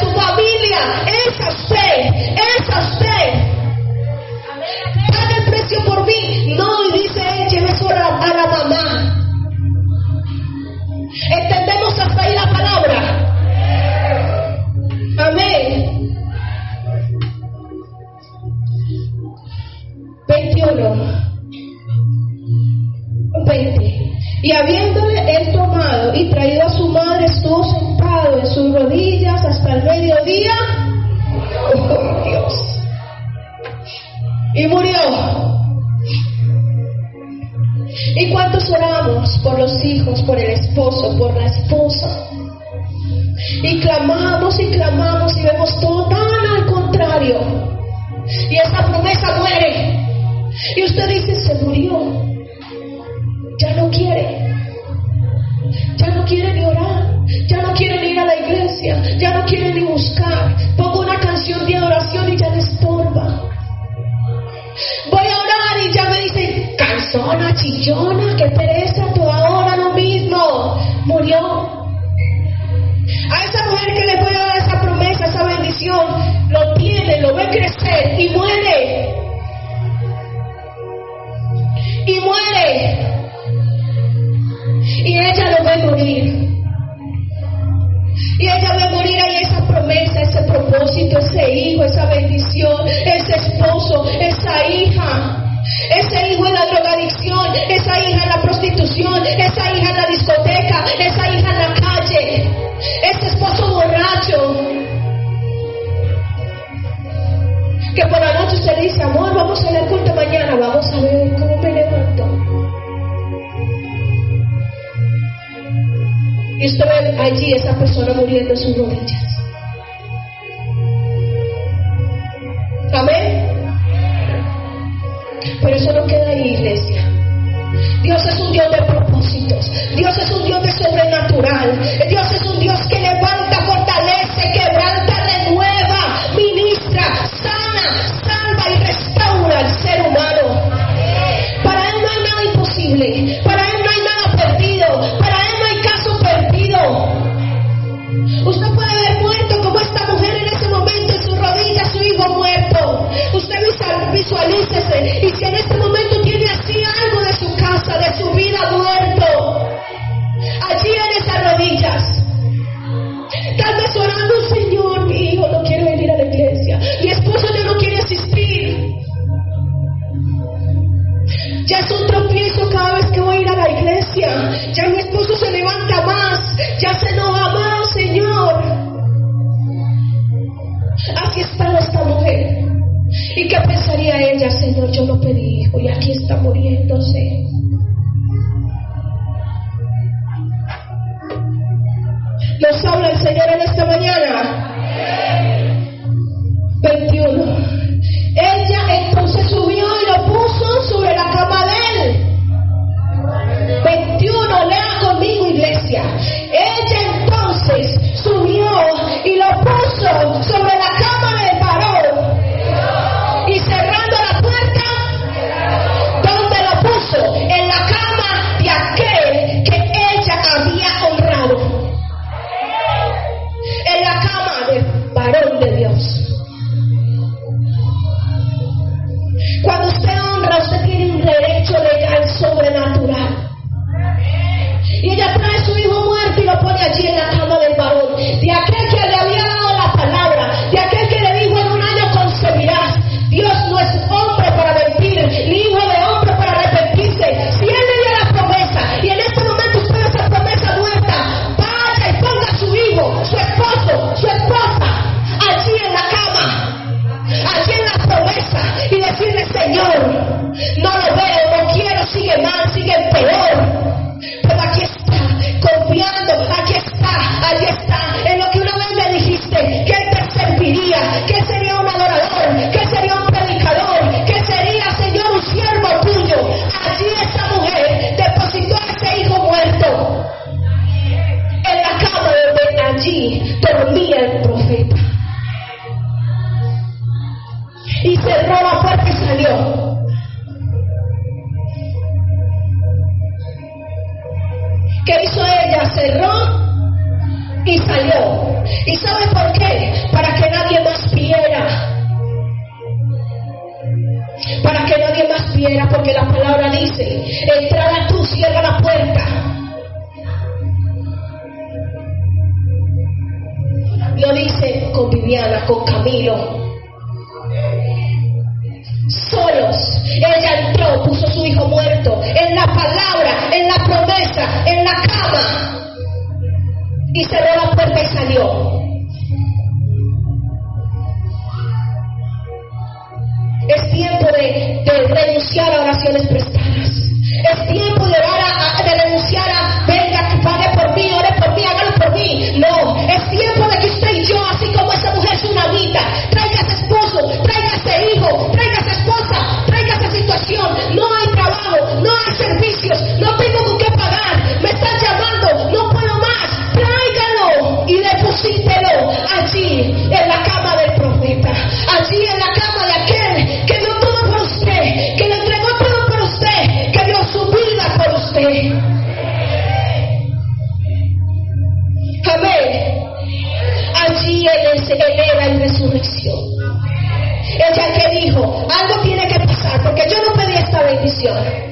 eleva 374.94 375.46
en 375.46 375.61
resurrección. 375.61 376.38
O 376.38 377.74
sea 377.74 377.92
que 377.92 378.20
dijo, 378.20 378.66
algo 378.70 379.03
tiene 379.03 379.26
que 379.29 379.40
pasar 379.40 379.83
porque 379.83 380.03
yo 380.09 380.16
no 380.24 380.33
pedí 380.35 380.55
esta 380.55 380.83
bendición. 380.83 381.70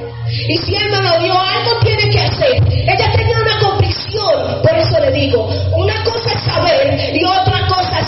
Y 0.48 0.58
si 0.58 0.74
él 0.74 0.90
me 0.90 1.00
lo 1.00 1.18
dio, 1.20 1.32
algo 1.32 1.78
tiene 1.80 2.10
que 2.10 2.20
hacer. 2.20 2.62
Ella 2.70 3.12
tenía 3.12 3.36
una 3.38 3.58
convicción, 3.60 4.62
por 4.62 4.76
eso 4.76 5.00
le 5.00 5.10
digo, 5.12 5.48
una 5.74 6.04
cosa 6.04 6.32
es 6.34 6.40
saber 6.42 7.16
y 7.16 7.24
otra 7.24 7.66
cosa 7.66 8.00
es 8.00 8.07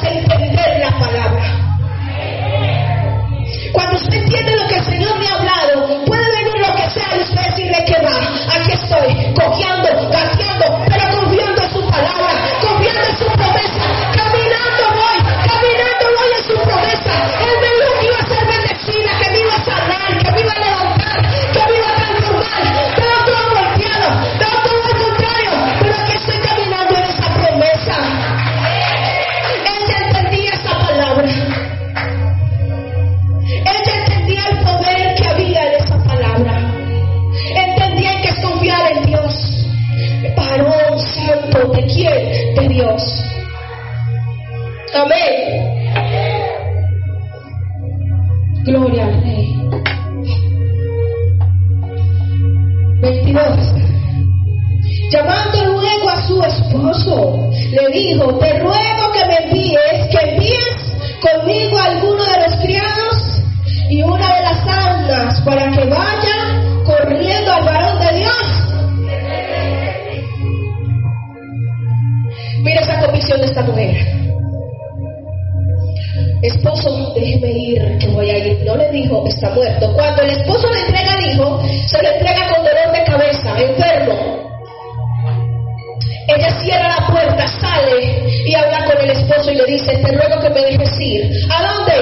¿A 91.03 91.63
dónde? 91.63 91.97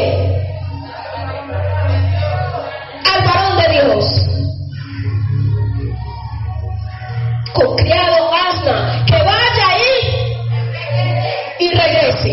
Al 3.05 3.25
varón 3.25 3.57
de 3.59 3.69
Dios. 3.73 4.05
Con 7.55 7.77
criado 7.77 8.35
asna, 8.35 9.05
que 9.07 9.13
vaya 9.23 9.69
ahí 9.69 9.95
y 11.61 11.71
regrese. 11.71 12.33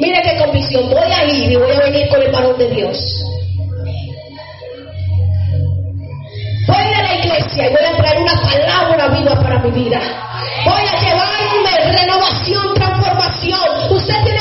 Mire 0.00 0.22
qué 0.22 0.38
convicción, 0.44 0.90
voy 0.90 1.12
a 1.12 1.24
ir 1.24 1.52
y 1.52 1.56
voy 1.56 1.70
a 1.70 1.78
venir 1.78 2.08
con 2.08 2.20
el 2.20 2.32
varón 2.32 2.58
de 2.58 2.68
Dios. 2.70 2.98
Voy 6.66 6.76
a 6.76 7.02
la 7.02 7.14
iglesia 7.14 7.68
y 7.68 7.72
voy 7.72 7.84
a 7.84 7.96
traer 7.96 8.18
una 8.22 8.42
palabra 8.42 9.06
viva 9.06 9.40
para 9.40 9.60
mi 9.60 9.70
vida. 9.70 10.00
Voy 10.64 10.82
a 10.82 11.00
llevarme 11.00 11.44
renovación, 11.92 12.74
transformación. 12.74 13.92
Usted 13.92 14.24
tiene 14.24 14.33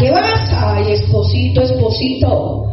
qué 0.00 0.10
vas? 0.10 0.50
Ay, 0.52 0.92
esposito, 0.92 1.60
esposito. 1.60 2.64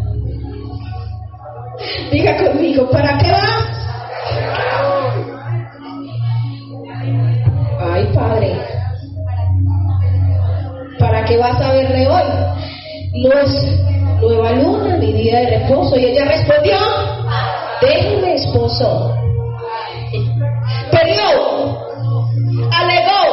Diga 2.12 2.38
conmigo, 2.38 2.90
¿para 2.90 3.18
qué 3.18 3.32
vas? 3.32 3.68
Ay, 7.80 8.10
Padre, 8.16 8.56
¿para 10.98 11.26
qué 11.26 11.38
vas 11.38 11.62
a 11.62 11.74
verle 11.74 12.08
hoy? 12.08 12.24
Luz, 13.24 13.52
nueva 14.22 14.52
luna, 14.54 14.98
mi 14.98 15.14
día 15.14 15.40
de 15.42 15.60
reposo. 15.60 15.98
Y 15.98 16.06
ella 16.06 16.26
respondió, 16.26 16.78
déjeme 17.82 18.36
esposo. 18.36 19.14
Perdió, 20.92 21.78
alegó, 22.72 23.27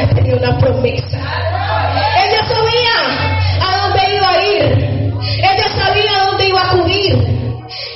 le 0.00 0.14
tenía 0.14 0.36
una 0.36 0.58
promesa. 0.58 1.18
Ella 2.24 2.42
sabía 2.48 2.96
a 3.60 3.76
dónde 3.82 4.14
iba 4.16 4.30
a 4.30 4.42
ir. 4.42 4.62
Ella 5.38 5.68
sabía 5.76 6.16
a 6.16 6.26
dónde 6.26 6.48
iba 6.48 6.60
a 6.60 6.70
acudir. 6.70 7.14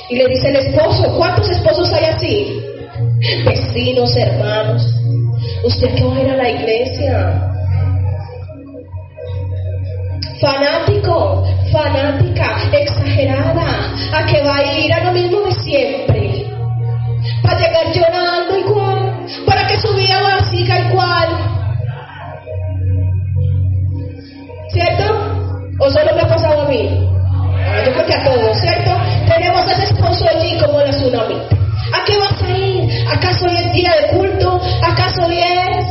Y 0.09 0.15
le 0.15 0.27
dice 0.27 0.49
el 0.49 0.55
esposo, 0.57 1.13
¿cuántos 1.17 1.49
esposos 1.49 1.91
hay 1.93 2.05
así? 2.05 2.61
Vecinos, 3.45 4.15
hermanos. 4.15 4.83
Usted 5.63 5.95
que 5.95 6.03
va 6.03 6.15
a 6.15 6.21
ir 6.21 6.29
a 6.29 6.35
la 6.35 6.49
iglesia. 6.49 7.51
Fanático, 10.39 11.43
fanática, 11.71 12.69
exagerada, 12.71 13.93
a 14.13 14.25
que 14.25 14.41
va 14.43 14.57
a 14.57 14.79
ir 14.79 14.93
a 14.93 15.03
lo 15.05 15.11
mismo 15.11 15.39
de 15.41 15.53
siempre. 15.53 16.45
Para 17.41 17.59
llegar 17.59 17.93
llorando 17.93 18.57
igual, 18.59 19.25
para 19.47 19.65
que 19.65 19.79
su 19.79 19.91
vida 19.95 20.21
va 20.21 20.49
siga 20.51 20.79
igual 20.79 21.54
¿O 25.85 25.89
solo 25.91 26.15
me 26.15 26.21
ha 26.21 26.27
pasado 26.27 26.61
a 26.61 26.67
mí? 26.67 26.89
Yo 27.85 27.93
creo 27.93 28.05
que 28.07 28.13
a 28.15 28.23
todos, 28.23 28.57
¿cierto? 28.59 28.89
Tenemos 29.27 29.71
ese 29.71 29.83
esposo 29.83 30.25
allí 30.27 30.57
como 30.57 30.79
la 30.79 30.89
tsunami. 30.89 31.35
¿A 31.93 32.03
qué 32.05 32.17
vas 32.17 32.41
a 32.41 32.57
ir? 32.57 32.89
¿Acaso 33.07 33.45
hoy 33.45 33.55
es 33.55 33.71
día 33.71 33.93
de 34.01 34.17
culto? 34.17 34.59
¿Acaso 34.81 35.27
hoy 35.27 35.37
es? 35.37 35.85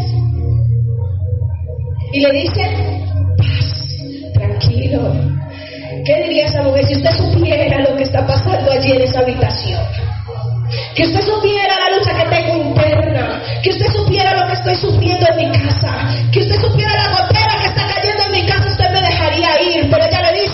Y 2.12 2.20
le 2.20 2.32
dice, 2.32 3.04
tranquilo. 4.34 5.14
¿Qué 6.04 6.22
diría 6.24 6.46
esa 6.46 6.62
mujer 6.64 6.86
si 6.86 6.96
usted 6.96 7.12
supiera 7.12 7.78
lo 7.78 7.96
que 7.96 8.02
está 8.02 8.26
pasando 8.26 8.72
allí 8.72 8.90
en 8.90 9.02
esa 9.02 9.20
habitación? 9.20 9.80
Que 10.96 11.04
usted 11.04 11.22
supiera 11.22 11.72
la 11.78 11.96
lucha 11.96 12.16
que 12.16 12.34
tengo 12.34 12.56
interna, 12.56 13.40
que 13.62 13.70
usted 13.70 13.86
supiera 13.92 14.40
lo 14.40 14.48
que 14.48 14.54
estoy 14.54 14.74
sufriendo 14.74 15.24
en 15.28 15.36
mi 15.36 15.56
casa, 15.56 16.08
que 16.32 16.40
usted 16.40 16.60
supiera 16.60 16.94
la 16.94 17.24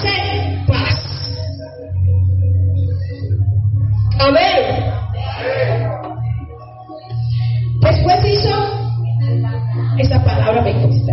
dice, 0.00 0.64
paz. 0.66 0.96
Amén. 4.18 4.90
Después 7.80 8.24
hizo 8.26 8.80
esa 9.98 10.22
palabra 10.24 10.62
me 10.62 10.72
gusta. 10.72 11.12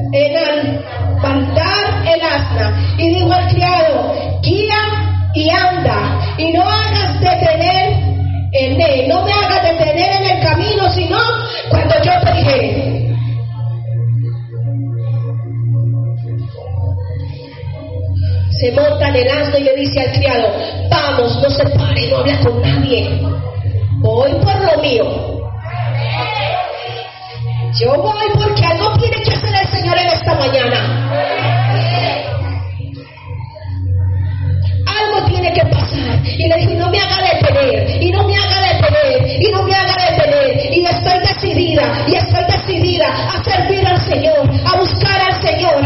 faltar 1.21 2.07
el 2.07 2.21
asna. 2.21 2.95
Y 2.97 3.09
dijo 3.09 3.33
al 3.33 3.47
criado, 3.49 4.13
guía 4.41 4.77
y 5.33 5.49
anda. 5.49 6.19
Y 6.37 6.51
no 6.53 6.61
hagas 6.61 7.19
detener 7.19 7.93
en 8.53 8.81
él. 8.81 9.07
No 9.07 9.23
me 9.23 9.31
hagas 9.31 9.63
detener 9.63 10.21
en 10.21 10.37
el 10.37 10.43
camino, 10.43 10.89
sino 10.91 11.17
cuando 11.69 11.95
yo 12.03 12.11
te 12.23 12.33
dije. 12.33 13.06
Se 18.59 18.71
monta 18.71 19.09
en 19.09 19.15
el 19.15 19.29
asno 19.29 19.57
y 19.57 19.63
le 19.63 19.75
dice 19.75 19.99
al 19.99 20.11
criado, 20.13 20.51
vamos, 20.89 21.41
no 21.43 21.49
se 21.49 21.63
pare, 21.77 22.07
no 22.07 22.17
habla 22.17 22.39
con 22.39 22.61
nadie. 22.61 23.21
Voy 23.99 24.31
por 24.31 24.61
lo 24.61 24.81
mío. 24.81 25.05
Yo 27.79 27.93
voy 28.01 28.25
porque 28.33 28.65
algo 28.65 28.97
tiene 28.97 29.21
que 29.21 29.31
hacer 29.31 29.53
el 29.53 29.67
Señor 29.67 29.97
en 29.99 30.07
esta 30.07 30.33
mañana. 30.33 31.09
Algo 34.87 35.27
tiene 35.27 35.53
que 35.53 35.61
pasar. 35.65 36.19
Y 36.25 36.47
le 36.47 36.55
dije, 36.57 36.75
no 36.75 36.89
me 36.89 36.99
haga 36.99 37.17
detener, 37.21 38.01
y 38.01 38.11
no 38.11 38.23
me 38.23 38.35
haga 38.35 38.73
detener, 38.73 39.41
y 39.41 39.51
no 39.51 39.63
me 39.63 39.75
haga 39.75 39.95
detener. 40.09 40.73
Y 40.73 40.85
estoy 40.85 41.19
decidida, 41.19 42.05
y 42.07 42.15
estoy 42.15 42.43
decidida 42.45 43.07
a 43.07 43.43
servir 43.43 43.85
al 43.87 44.01
Señor, 44.01 44.49
a 44.65 44.79
buscar 44.79 45.21
al 45.21 45.41
Señor. 45.41 45.81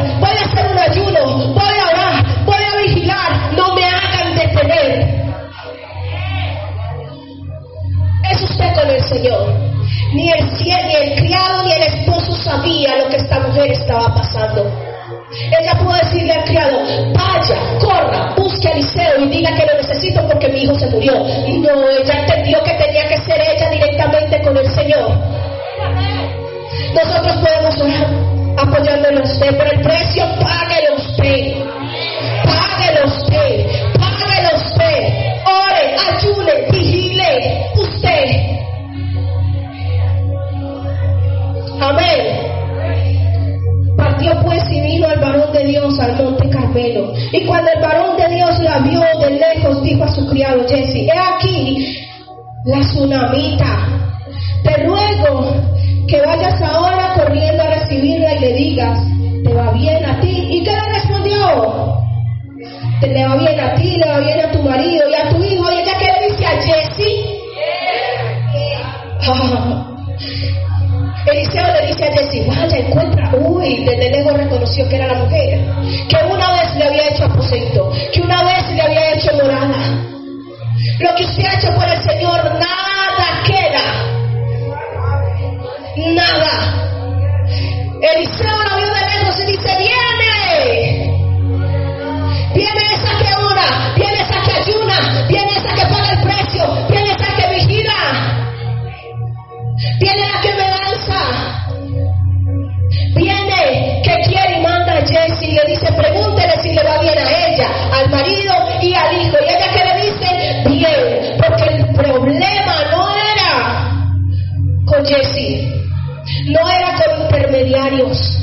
Intermediarios. 117.71 118.37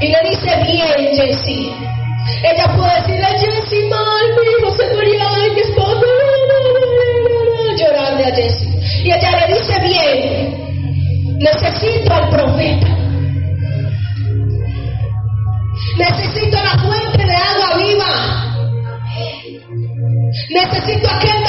Y 0.00 0.08
le 0.08 0.30
dice, 0.30 0.50
bien, 0.64 1.14
Jesse. 1.14 1.70
Ella 2.42 2.74
puede 2.76 2.94
decirle, 3.00 3.26
Jesse, 3.38 3.88
mal, 3.88 4.26
mi 4.36 4.50
hijo 4.50 4.76
se 4.76 4.94
murió, 4.94 5.54
mi 5.54 5.60
esposo 5.60 6.06
llorarle 7.78 8.24
a 8.24 8.34
Jesse. 8.34 8.66
Y 9.04 9.10
ella 9.10 9.46
le 9.46 9.54
dice 9.54 9.80
bien, 9.80 11.38
necesito 11.38 12.12
al 12.12 12.28
profeta. 12.30 12.88
Necesito 15.98 16.56
la 16.62 16.78
fuente 16.78 17.24
de 17.24 17.34
agua 17.34 17.76
viva. 17.76 18.12
Necesito 20.50 21.08
aquel 21.08 21.42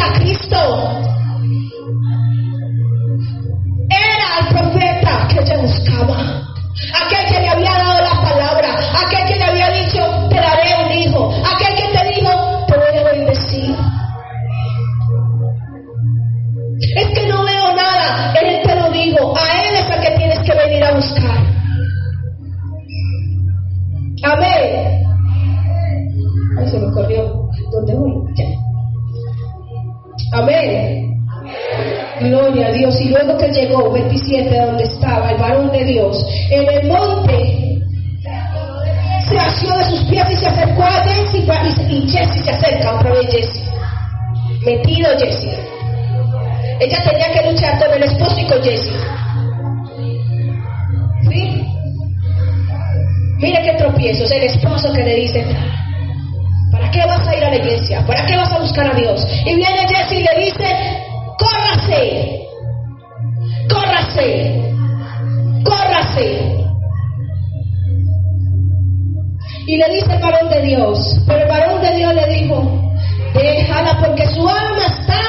sacrifice 0.00 0.39
llegó, 33.80 33.92
27, 33.92 34.66
donde 34.66 34.84
estaba 34.84 35.30
el 35.30 35.38
varón 35.38 35.70
de 35.72 35.84
Dios, 35.84 36.26
en 36.50 36.68
el 36.68 36.88
monte, 36.88 37.80
se 39.28 39.38
asió 39.38 39.76
de 39.76 39.84
sus 39.84 40.00
pies 40.10 40.26
y 40.30 40.36
se 40.36 40.46
acercó 40.46 40.82
a 40.82 41.02
Jesse 41.04 41.34
y 41.88 42.08
Jesse 42.08 42.44
se 42.44 42.50
acerca 42.50 42.96
otra 42.96 43.12
vez 43.12 43.30
Jesse. 43.30 43.64
Metido 44.64 45.08
Jesse. 45.18 45.56
Ella 46.80 46.98
tenía 47.04 47.30
que 47.32 47.52
luchar 47.52 47.78
con 47.78 47.92
el 47.92 48.02
esposo 48.02 48.40
y 48.40 48.46
con 48.46 48.62
Jesse. 48.62 48.92
¿Sí? 51.28 51.66
Mire 53.38 53.62
qué 53.62 53.74
tropiezos. 53.78 54.30
El 54.32 54.42
esposo 54.42 54.92
que 54.92 55.02
le 55.02 55.14
dice, 55.14 55.46
¿para 56.72 56.90
qué 56.90 57.06
vas 57.06 57.26
a 57.28 57.36
ir 57.36 57.44
a 57.44 57.50
la 57.50 57.56
iglesia? 57.56 58.04
¿Para 58.06 58.26
qué 58.26 58.36
vas 58.36 58.52
a 58.52 58.58
buscar 58.58 58.92
a 58.92 58.94
Dios? 58.94 59.24
Y 59.46 59.54
viene 59.54 59.86
Jesse 59.88 60.12
y 60.12 60.24
le 60.24 60.44
dice, 60.44 60.66
córrase, 61.38 61.79
córrase, 64.20 65.64
córrase. 65.64 66.56
Y 69.66 69.76
le 69.76 69.88
dice 69.90 70.14
el 70.14 70.20
varón 70.20 70.48
de 70.50 70.62
Dios, 70.62 71.20
pero 71.26 71.42
el 71.42 71.48
varón 71.48 71.80
de 71.80 71.96
Dios 71.96 72.14
le 72.14 72.26
dijo, 72.28 72.92
déjala 73.34 73.98
porque 74.00 74.26
su 74.26 74.48
alma 74.48 74.84
está 74.86 75.20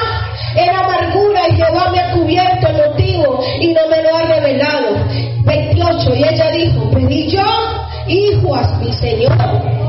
en 0.56 0.74
amargura 0.74 1.48
y 1.48 1.56
Jehová 1.56 1.90
me 1.92 2.00
ha 2.00 2.12
cubierto 2.12 2.68
el 2.68 2.76
motivo 2.76 3.40
y 3.60 3.68
no 3.68 3.80
me 3.88 4.02
lo 4.02 4.16
ha 4.16 4.22
revelado. 4.22 5.06
28, 5.44 6.14
y 6.14 6.24
ella 6.24 6.50
dijo, 6.50 6.90
pedí 6.90 7.30
yo, 7.30 7.44
hijo 8.08 8.54
a 8.54 8.78
mi 8.78 8.92
Señor. 8.92 9.82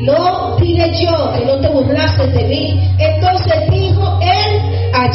No 0.00 0.56
dile 0.56 0.90
yo 0.96 1.32
que 1.34 1.44
no 1.44 1.60
te 1.60 1.68
burlases 1.68 2.32
de 2.32 2.44
mí. 2.44 2.80
Entonces 2.98 3.70
dijo 3.70 4.18
él 4.22 4.90
a 4.94 5.10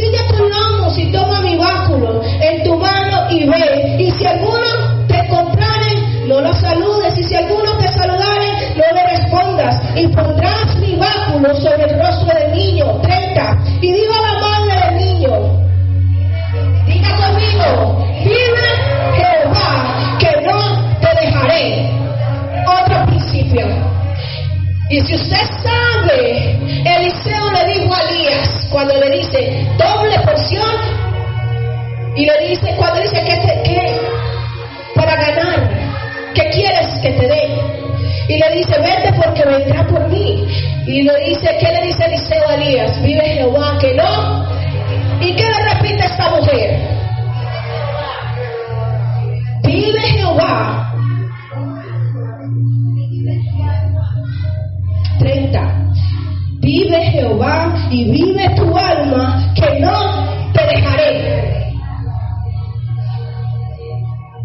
Sigue 0.00 0.18
tu 0.34 0.48
lomo 0.48 0.90
y 0.96 1.12
toma 1.12 1.42
mi 1.42 1.56
báculo 1.58 2.22
en 2.40 2.62
tu 2.62 2.74
mano 2.78 3.30
y 3.30 3.46
ve. 3.46 3.96
Y 3.98 4.10
si 4.12 4.24
alguno 4.24 5.06
te 5.06 5.18
encontrare, 5.18 5.92
no 6.26 6.40
lo 6.40 6.54
saludes. 6.54 7.18
Y 7.18 7.24
si 7.24 7.34
alguno 7.34 7.76
te 7.76 7.86
saludare, 7.88 8.72
no 8.76 8.84
le 8.94 9.06
respondas. 9.08 9.78
Y 9.94 10.08
pondrás 10.08 10.74
mi 10.76 10.96
báculo 10.96 11.54
sobre 11.54 11.84
el 11.84 12.00
rostro 12.00 12.34
del 12.34 12.52
niño. 12.52 12.98
30. 13.02 13.58
Y 13.82 13.92
digo 13.92 14.14
a 14.14 14.32
la 14.32 14.40
madre 14.40 14.86
del 14.86 14.96
niño, 15.04 15.30
diga 16.86 17.16
conmigo, 17.16 18.06
vive 18.24 18.68
Jehová, 19.16 20.16
que 20.18 20.40
no 20.46 20.98
te 21.00 21.26
dejaré. 21.26 21.90
Otro 22.66 23.06
principio. 23.06 23.99
Y 24.90 25.00
si 25.02 25.14
usted 25.14 25.46
sabe, 25.62 26.58
Eliseo 26.84 27.50
le 27.52 27.72
dijo 27.72 27.94
a 27.94 28.10
Elías, 28.10 28.66
cuando 28.72 28.94
le 28.96 29.18
dice 29.18 29.64
doble 29.78 30.18
porción, 30.18 31.00
y 32.16 32.26
le 32.26 32.48
dice, 32.48 32.74
cuando 32.76 33.00
dice 33.00 33.22
que, 33.22 33.36
te, 33.36 33.62
que 33.62 34.00
para 34.96 35.14
ganar, 35.14 35.70
¿qué 36.34 36.50
quieres 36.50 36.88
que 37.00 37.12
te 37.12 37.28
dé? 37.28 37.48
Y 38.28 38.38
le 38.38 38.50
dice, 38.50 38.80
vete 38.80 39.12
porque 39.12 39.44
vendrá 39.44 39.86
por 39.86 40.08
mí. 40.08 40.44
Y 40.86 41.02
le 41.02 41.20
dice, 41.20 41.56
¿qué 41.60 41.70
le 41.70 41.86
dice 41.86 42.04
Eliseo 42.06 42.48
a 42.48 42.54
Elías? 42.54 43.00
Vive 43.00 43.22
Jehová, 43.22 43.78
que 43.80 43.94
no. 43.94 44.44
¿Y 45.20 45.36
qué 45.36 45.44
le 45.44 45.72
repite 45.72 46.04
esta 46.04 46.30
mujer? 46.30 46.80
Vive 49.62 50.00
Jehová. 50.00 50.89
30. 55.50 55.90
Vive 56.60 57.02
Jehová 57.12 57.88
y 57.90 58.10
vive 58.10 58.50
tu 58.54 58.76
alma, 58.76 59.52
que 59.54 59.80
no 59.80 60.52
te 60.52 60.66
dejaré. 60.66 61.72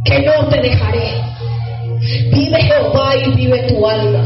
Que 0.06 0.20
no 0.22 0.48
te 0.48 0.62
dejaré. 0.62 1.22
Vive 2.32 2.62
Jehová 2.62 3.16
y 3.16 3.32
vive 3.36 3.64
tu 3.64 3.86
alma. 3.86 4.22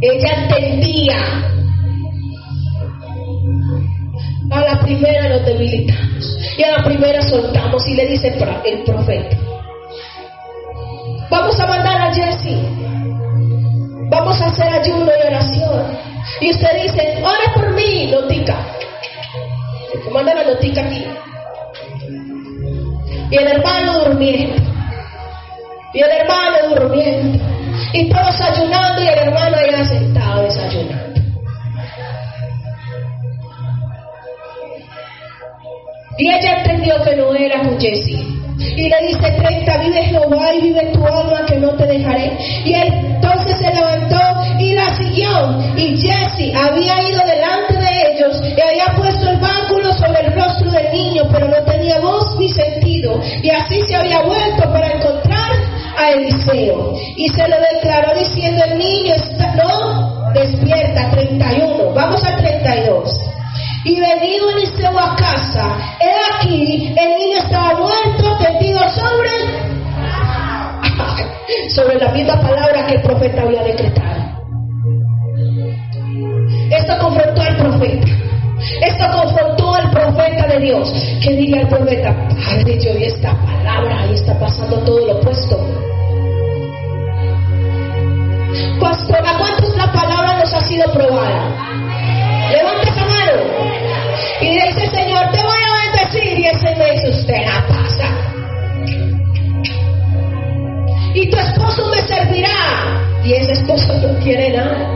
Ella 0.00 0.42
entendía. 0.42 1.44
A 4.50 4.60
la 4.60 4.80
primera 4.80 5.28
nos 5.28 5.44
debilitamos 5.44 6.38
y 6.56 6.62
a 6.62 6.78
la 6.78 6.82
primera 6.82 7.20
soltamos 7.22 7.86
y 7.86 7.94
le 7.94 8.06
dice 8.06 8.28
el 8.28 8.82
profeta. 8.82 9.36
Vamos 11.30 11.60
a 11.60 11.66
mandar 11.66 12.00
a 12.00 12.14
Jesse. 12.14 12.56
Vamos 14.10 14.40
a 14.40 14.46
hacer 14.46 14.68
ayuno 14.68 15.06
y 15.06 15.26
oración. 15.26 15.98
Y 16.40 16.50
usted 16.50 16.82
dice, 16.82 17.22
ore 17.22 17.52
por 17.54 17.72
mí, 17.74 18.06
notica. 18.10 18.56
Manda 20.10 20.34
la 20.34 20.44
notica 20.44 20.82
aquí. 20.82 21.04
Y 23.30 23.36
el 23.36 23.46
hermano 23.46 24.04
durmiendo. 24.04 24.62
Y 25.92 26.00
el 26.00 26.10
hermano 26.10 26.74
durmiendo. 26.74 27.44
Y 27.92 28.08
todos 28.08 28.40
ayunando 28.40 29.02
y 29.02 29.06
el 29.06 29.18
hermano 29.18 29.56
allá 29.56 29.84
sentado 29.84 30.42
desayunando. 30.42 31.20
Y 36.18 36.30
ella 36.30 36.58
entendió 36.58 37.02
que 37.04 37.16
no 37.16 37.34
era 37.34 37.62
Jesse. 37.78 38.37
Y 38.58 38.88
le 38.88 39.06
dice 39.06 39.30
30, 39.30 39.78
vive 39.78 40.02
Jehová 40.04 40.52
y 40.54 40.60
vive 40.62 40.90
tu 40.92 41.06
alma 41.06 41.46
que 41.46 41.56
no 41.56 41.70
te 41.76 41.86
dejaré. 41.86 42.36
Y 42.64 42.74
entonces 42.74 43.56
se 43.56 43.72
levantó 43.72 44.18
y 44.58 44.74
la 44.74 44.96
siguió. 44.96 45.58
Y 45.76 45.96
Jesse 45.96 46.54
había 46.56 47.02
ido 47.08 47.20
delante 47.20 47.74
de 47.74 48.12
ellos 48.12 48.42
y 48.44 48.60
había 48.60 48.86
puesto 48.96 49.30
el 49.30 49.36
báculo 49.38 49.92
sobre 49.94 50.26
el 50.26 50.32
rostro 50.34 50.70
del 50.72 50.92
niño, 50.92 51.22
pero 51.32 51.48
no 51.48 51.62
tenía 51.64 52.00
voz 52.00 52.36
ni 52.38 52.48
sentido. 52.48 53.20
Y 53.42 53.50
así 53.50 53.80
se 53.86 53.94
había 53.94 54.22
vuelto 54.22 54.72
para 54.72 54.92
encontrar 54.92 55.52
a 55.96 56.10
Eliseo. 56.10 56.94
Y 57.16 57.28
se 57.28 57.46
lo 57.48 57.56
declaró 57.74 58.18
diciendo, 58.18 58.64
el 58.64 58.78
niño 58.78 59.14
está, 59.14 59.54
no, 59.54 60.32
despierta, 60.32 61.10
31. 61.10 61.94
Vamos 61.94 62.24
al 62.24 62.36
32. 62.38 63.37
Y 63.84 64.00
venido 64.00 64.50
Eliseo 64.50 64.98
a 64.98 65.14
casa, 65.16 65.76
he 66.00 66.10
aquí, 66.34 66.94
el 66.96 67.18
niño 67.18 67.38
estaba 67.38 67.74
muerto, 67.78 68.36
tendido 68.38 68.80
sobre, 68.90 69.30
sobre 71.74 71.98
la 71.98 72.12
misma 72.12 72.40
palabra 72.40 72.86
que 72.86 72.94
el 72.96 73.02
profeta 73.02 73.42
había 73.42 73.62
decretado. 73.62 74.18
Esto 76.70 76.98
confrontó 77.00 77.40
al 77.40 77.56
profeta. 77.56 78.08
Esto 78.82 79.04
confrontó 79.12 79.74
al 79.74 79.90
profeta 79.90 80.46
de 80.48 80.58
Dios. 80.60 80.92
Que 81.22 81.34
diga 81.34 81.60
el 81.60 81.68
profeta, 81.68 82.14
Padre, 82.28 82.78
yo 82.80 82.98
y 82.98 83.04
esta 83.04 83.32
palabra 83.42 84.06
y 84.10 84.14
está 84.14 84.38
pasando 84.38 84.78
todo 84.80 85.06
lo 85.06 85.18
opuesto. 85.18 85.56
Pastora, 88.80 89.38
¿cuántos 89.38 89.76
la 89.76 89.92
palabra 89.92 90.38
nos 90.38 90.52
ha 90.52 90.60
sido 90.60 90.92
probada? 90.92 91.87
Levanta 92.50 92.82
esa 92.82 93.04
mano. 93.06 93.32
Y 94.40 94.54
dice, 94.54 94.86
Señor, 94.90 95.30
te 95.32 95.42
voy 95.42 95.58
a 95.58 95.92
bendecir. 95.92 96.38
Y 96.38 96.46
ese 96.46 96.74
me 96.76 96.90
dice, 96.92 97.10
usted 97.10 97.46
la 97.46 97.66
pasa. 97.66 98.08
Y 101.14 101.30
tu 101.30 101.36
esposo 101.36 101.88
me 101.90 102.00
servirá. 102.02 103.02
Y 103.24 103.32
ese 103.34 103.52
esposo 103.52 103.94
no 103.98 104.18
quiere 104.20 104.50
nada. 104.50 104.88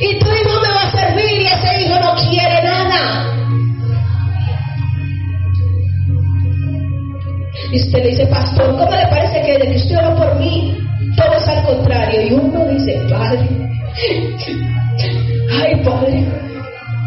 Y 0.00 0.18
tu 0.18 0.26
hijo 0.26 0.60
me 0.60 0.68
va 0.68 0.82
a 0.82 0.90
servir. 0.90 1.40
Y 1.40 1.46
ese 1.46 1.82
hijo 1.82 1.98
no 2.00 2.14
quiere 2.28 2.62
nada. 2.62 3.30
Y 7.72 7.80
usted 7.80 8.04
le 8.04 8.10
dice, 8.10 8.26
pastor, 8.26 8.76
¿cómo 8.76 8.90
le 8.90 9.06
parece 9.08 9.42
que 9.42 9.58
de 9.58 9.72
que 9.72 9.76
usted 9.76 9.98
oró 9.98 10.16
por 10.16 10.38
mí? 10.38 10.76
Todo 11.16 11.32
es 11.34 11.48
al 11.48 11.64
contrario. 11.64 12.22
Y 12.22 12.32
uno 12.32 12.66
dice, 12.66 13.00
Padre, 13.08 13.48
ay 15.50 15.76
Padre. 15.84 16.24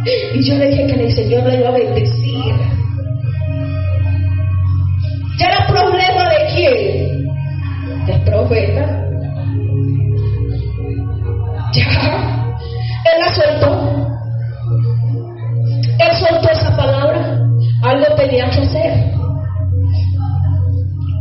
Y 0.06 0.43
yo 0.43 0.60
dije 0.60 0.88
que 0.88 0.93
el 0.93 1.12
Señor 1.12 1.43
le 1.43 1.60
iba 1.60 1.70
a 1.70 1.72
bendecir. 1.72 2.56
¿Ya 5.38 5.45
era 5.48 5.68
problema 5.68 6.30
de 6.30 6.38
quién? 6.54 7.28
Del 8.06 8.22
profeta. 8.22 9.04
Ya. 11.74 12.54
Él 13.06 13.20
la 13.20 13.34
soltó. 13.34 13.70
Él 16.00 16.18
soltó 16.20 16.50
esa 16.50 16.76
palabra. 16.76 17.39
Algo 17.84 18.16
tenía 18.16 18.50
que 18.50 18.62
hacer. 18.62 19.16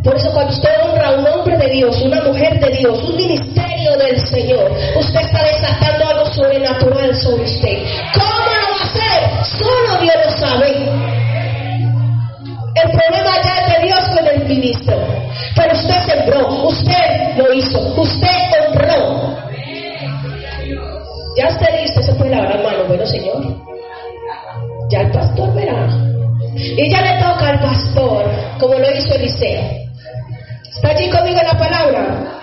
Por 0.07 0.16
eso 0.16 0.30
cuando 0.30 0.52
usted 0.52 0.70
honra 0.84 1.09
a 1.09 1.11
un 1.18 1.26
hombre 1.26 1.59
de 1.59 1.68
Dios, 1.68 2.00
una 2.00 2.22
mujer 2.22 2.61
de 2.61 2.70
Dios, 2.76 2.96
un 3.02 3.16
ministerio 3.16 3.96
del 3.96 4.24
Señor, 4.24 4.70
usted 5.00 5.20
está 5.20 5.42
desatando 5.42 6.07
algo 6.07 6.26
sobrenatural 6.26 7.12
sobre 7.16 7.42
usted. 7.42 7.78
¿Cómo 8.14 8.30
lo 8.30 8.68
va 8.68 8.78
a 8.78 8.84
hacer? 8.84 9.59
Solo 9.59 10.00
Dios 10.00 10.14
lo 10.24 10.30
sabe. 10.38 10.68
El 12.76 12.90
problema 12.92 13.32
ya 13.42 13.59
es 13.59 13.74
de 13.74 13.86
Dios 13.86 14.00
con 14.14 14.26
el 14.28 14.44
ministro. 14.44 14.96
Pero 15.57 15.72
usted 15.74 16.00
sembró, 16.07 16.68
usted 16.68 17.36
lo 17.38 17.52
hizo, 17.52 17.80
usted 18.00 18.28
honró. 18.68 19.36
Ya 21.36 21.48
esté 21.48 21.82
listo, 21.82 22.00
se 22.04 22.12
puede 22.14 22.30
lavar 22.30 22.54
la 22.54 22.62
mano, 22.62 22.84
bueno 22.86 23.04
Señor. 23.07 23.42
Ya 24.88 25.00
el 25.00 25.11
pastor 25.11 25.52
verá. 25.52 25.88
Y 26.54 26.88
ya 26.88 27.02
le 27.02 27.20
toca 27.20 27.48
al 27.48 27.61
pastor, 27.61 28.30
como 28.61 28.74
lo 28.74 28.88
hizo 28.96 29.12
Eliseo. 29.16 29.86
¿Está 30.77 30.91
allí 30.91 31.09
conmigo 31.11 31.41
la 31.43 31.59
palabra? 31.59 32.41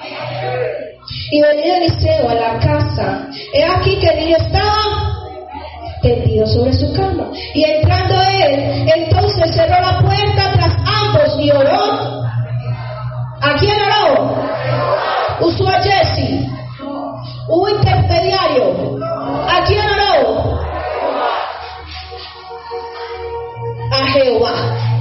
Y 1.31 1.39
venía 1.39 1.77
Eliseo 1.77 2.29
a 2.29 2.33
la 2.33 2.59
casa. 2.59 3.27
He 3.53 3.63
aquí 3.63 3.99
que 3.99 4.07
el 4.07 4.19
niño 4.19 4.37
estaba 4.37 4.75
tendido 6.01 6.47
sobre 6.47 6.73
su 6.73 6.91
cama. 6.93 7.27
Y 7.53 7.63
entrando 7.63 8.15
él, 8.23 8.89
entonces 8.95 9.55
cerró 9.55 9.79
la 9.79 9.99
puerta 9.99 10.51
tras 10.53 10.75
ambos 10.83 11.39
y 11.39 11.51
oró. 11.51 12.23
¿A 13.41 13.55
quién 13.59 13.77
oró? 13.79 14.35
Usó 15.41 15.69
a 15.69 15.79
Jesse. 15.83 16.47
Hubo 17.47 17.69
intermediario. 17.69 18.97
¿A 19.47 19.63
quién 19.65 19.85
oró? 19.85 20.59
A 23.91 24.07
Jehová. 24.07 24.92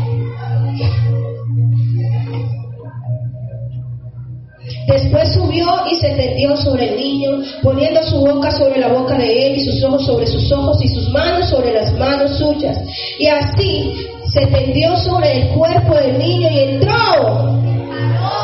Después 4.87 5.33
subió 5.33 5.67
y 5.91 5.95
se 5.97 6.11
tendió 6.11 6.57
sobre 6.57 6.91
el 6.91 6.97
niño, 6.97 7.43
poniendo 7.63 8.03
su 8.03 8.21
boca 8.21 8.51
sobre 8.51 8.81
la 8.81 8.89
boca 8.89 9.17
de 9.17 9.47
él 9.47 9.57
y 9.57 9.65
sus 9.65 9.83
ojos 9.85 10.05
sobre 10.05 10.27
sus 10.27 10.51
ojos 10.51 10.83
y 10.83 10.89
sus 10.89 11.09
manos 11.11 11.49
sobre 11.49 11.73
las 11.73 11.93
manos 11.99 12.37
suyas. 12.39 12.79
Y 13.19 13.27
así 13.29 14.09
se 14.33 14.47
tendió 14.47 14.97
sobre 14.97 15.33
el 15.33 15.49
cuerpo 15.51 15.95
del 15.95 16.19
niño 16.19 16.49
y 16.51 16.59
entró. 16.59 17.61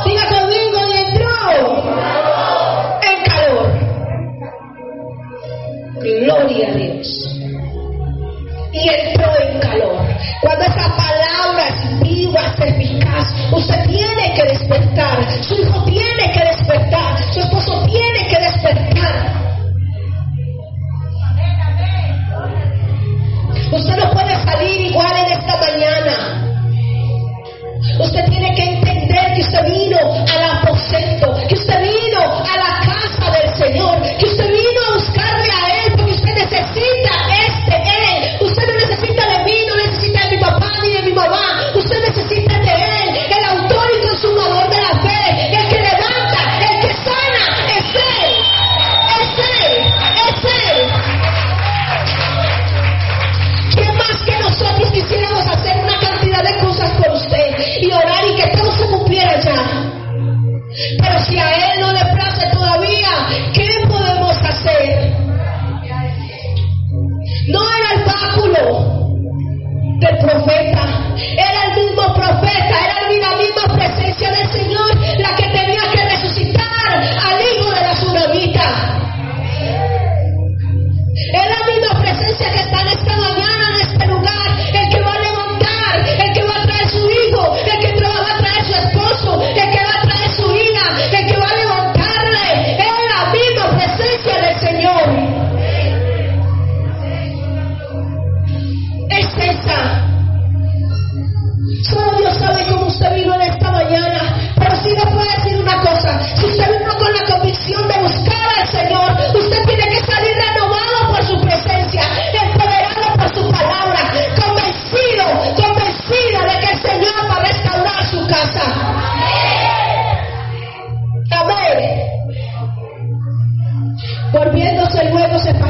Diga 0.05 0.29
conmigo, 0.29 0.79
y 0.89 0.99
entró. 1.09 1.33
En 3.03 3.25
calor. 3.25 3.69
Gloria 6.01 6.69
a 6.69 6.75
Dios. 6.75 7.41
Y 8.73 8.89
entró 8.89 9.27
en 9.41 9.61
calor. 9.61 9.99
Cuando 10.43 10.65
esa 10.65 10.97
palabra 10.97 11.69
es 11.69 12.01
viva, 12.01 12.55
usted 13.53 13.87
tiene 13.87 14.35
que 14.35 14.43
despertar. 14.45 15.43
Su 15.43 15.55
hijo 15.55 15.85
tiene 15.85 16.33
que 16.33 16.45
despertar. 16.45 17.23
Su 17.33 17.41
esposo 17.41 17.87
tiene 17.87 18.29
que 18.29 18.41
despertar. 18.41 19.49
Usted 23.71 23.97
no 23.97 24.11
puede 24.11 24.35
salir 24.45 24.81
igual 24.91 25.17
en 25.17 25.33
esta 25.39 25.57
mañana. 25.57 26.45
Usted 28.01 28.25
tiene 28.27 28.55
que 28.55 28.65
entender 28.65 29.35
que 29.35 29.41
usted 29.43 29.65
vino 29.67 29.99
al 29.99 30.59
aposento, 30.59 31.37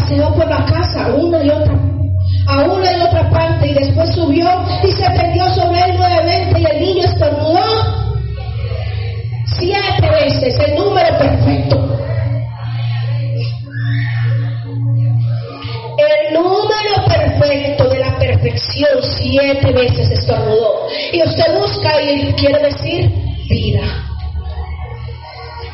paseó 0.08 0.34
por 0.34 0.48
la 0.48 0.64
casa 0.64 1.08
una 1.14 1.42
y 1.44 1.50
otra 1.50 1.74
a 2.48 2.62
una 2.62 2.92
y 2.96 3.00
otra 3.02 3.28
parte 3.30 3.66
y 3.68 3.74
después 3.74 4.14
subió 4.14 4.46
y 4.82 4.90
se 4.92 5.06
tendió 5.10 5.44
sobre 5.50 5.80
él 5.84 5.96
nuevamente 5.98 6.60
y 6.60 6.64
el 6.64 6.80
niño 6.80 7.04
estornudó 7.04 7.60
siete 9.58 10.08
veces, 10.10 10.58
el 10.60 10.76
número 10.76 11.18
perfecto. 11.18 11.98
El 15.98 16.34
número 16.34 17.04
perfecto 17.08 17.88
de 17.88 17.98
la 17.98 18.18
perfección 18.18 18.88
siete 19.02 19.72
veces 19.72 20.10
estornudó. 20.12 20.86
Y 21.12 21.22
usted 21.24 21.58
busca 21.58 22.00
y 22.00 22.32
quiere 22.34 22.62
decir 22.62 23.10
vida. 23.48 23.82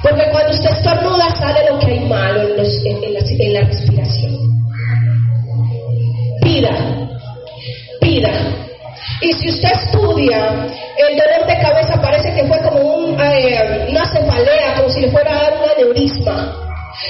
Porque 0.03 0.25
cuando 0.33 0.53
usted 0.53 0.71
estornuda 0.71 1.31
sale 1.37 1.71
lo 1.71 1.79
que 1.79 1.87
hay 1.93 2.01
malo 2.01 2.43
en, 2.43 2.57
los- 2.57 2.85
en- 2.87 3.05
en 3.05 3.13
la, 3.15 3.21
en 3.21 3.53
la 3.53 3.61
respiración. 3.61 3.94
Pida, 6.55 6.71
pida. 8.01 8.31
Y 9.21 9.33
si 9.33 9.49
usted 9.49 9.73
estudia, 9.73 10.69
el 10.97 11.19
dolor 11.19 11.47
de 11.49 11.59
cabeza 11.59 12.01
parece 12.01 12.33
que 12.33 12.47
fue 12.47 12.61
como 12.61 12.79
un, 12.79 13.21
eh, 13.21 13.89
una 13.91 14.07
cefalea, 14.07 14.75
como 14.77 14.89
si 14.89 15.01
le 15.01 15.11
fuera 15.11 15.33
a 15.33 15.51
dar 15.51 15.55
un. 15.61 16.55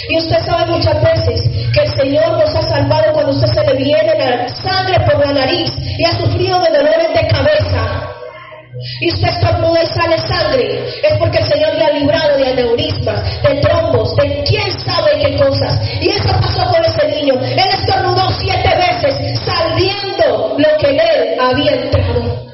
Y 0.08 0.16
usted 0.16 0.38
sabe 0.46 0.72
muchas 0.72 0.98
veces 1.02 1.42
que 1.74 1.80
el 1.82 1.88
Señor 1.90 2.38
nos 2.38 2.56
ha 2.56 2.62
salvado 2.62 3.12
cuando 3.12 3.32
usted 3.32 3.48
se 3.48 3.66
le 3.66 3.74
viene 3.74 4.14
la 4.16 4.48
sangre 4.48 4.98
por 5.00 5.18
la 5.22 5.34
nariz 5.34 5.70
y 5.98 6.04
ha 6.06 6.12
sufrido 6.12 6.58
de 6.60 6.78
dolores 6.78 7.08
de 7.08 7.28
cabeza. 7.28 8.14
Y 9.00 9.12
usted 9.12 9.28
estornuda 9.28 9.82
y 9.82 9.86
sale 9.86 10.18
sangre. 10.18 10.84
Es 11.02 11.18
porque 11.18 11.38
el 11.38 11.48
Señor 11.48 11.74
le 11.74 11.84
ha 11.84 11.90
librado 11.90 12.36
de 12.36 12.48
aneurismas, 12.48 13.42
de 13.42 13.54
trombos, 13.60 14.16
de 14.16 14.42
quién 14.44 14.78
sabe 14.80 15.12
qué 15.20 15.36
cosas. 15.36 15.80
Y 16.00 16.08
eso 16.08 16.28
pasó 16.40 16.64
con 16.70 16.84
ese 16.84 17.08
niño. 17.08 17.34
Él 17.34 17.68
estornudó 17.78 18.28
siete 18.40 18.70
veces, 18.76 19.40
saliendo 19.44 20.56
lo 20.58 20.78
que 20.78 20.90
en 20.90 21.00
él 21.00 21.40
había 21.40 21.72
entrado. 21.72 22.44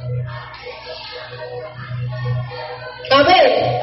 Amén. 3.11 3.81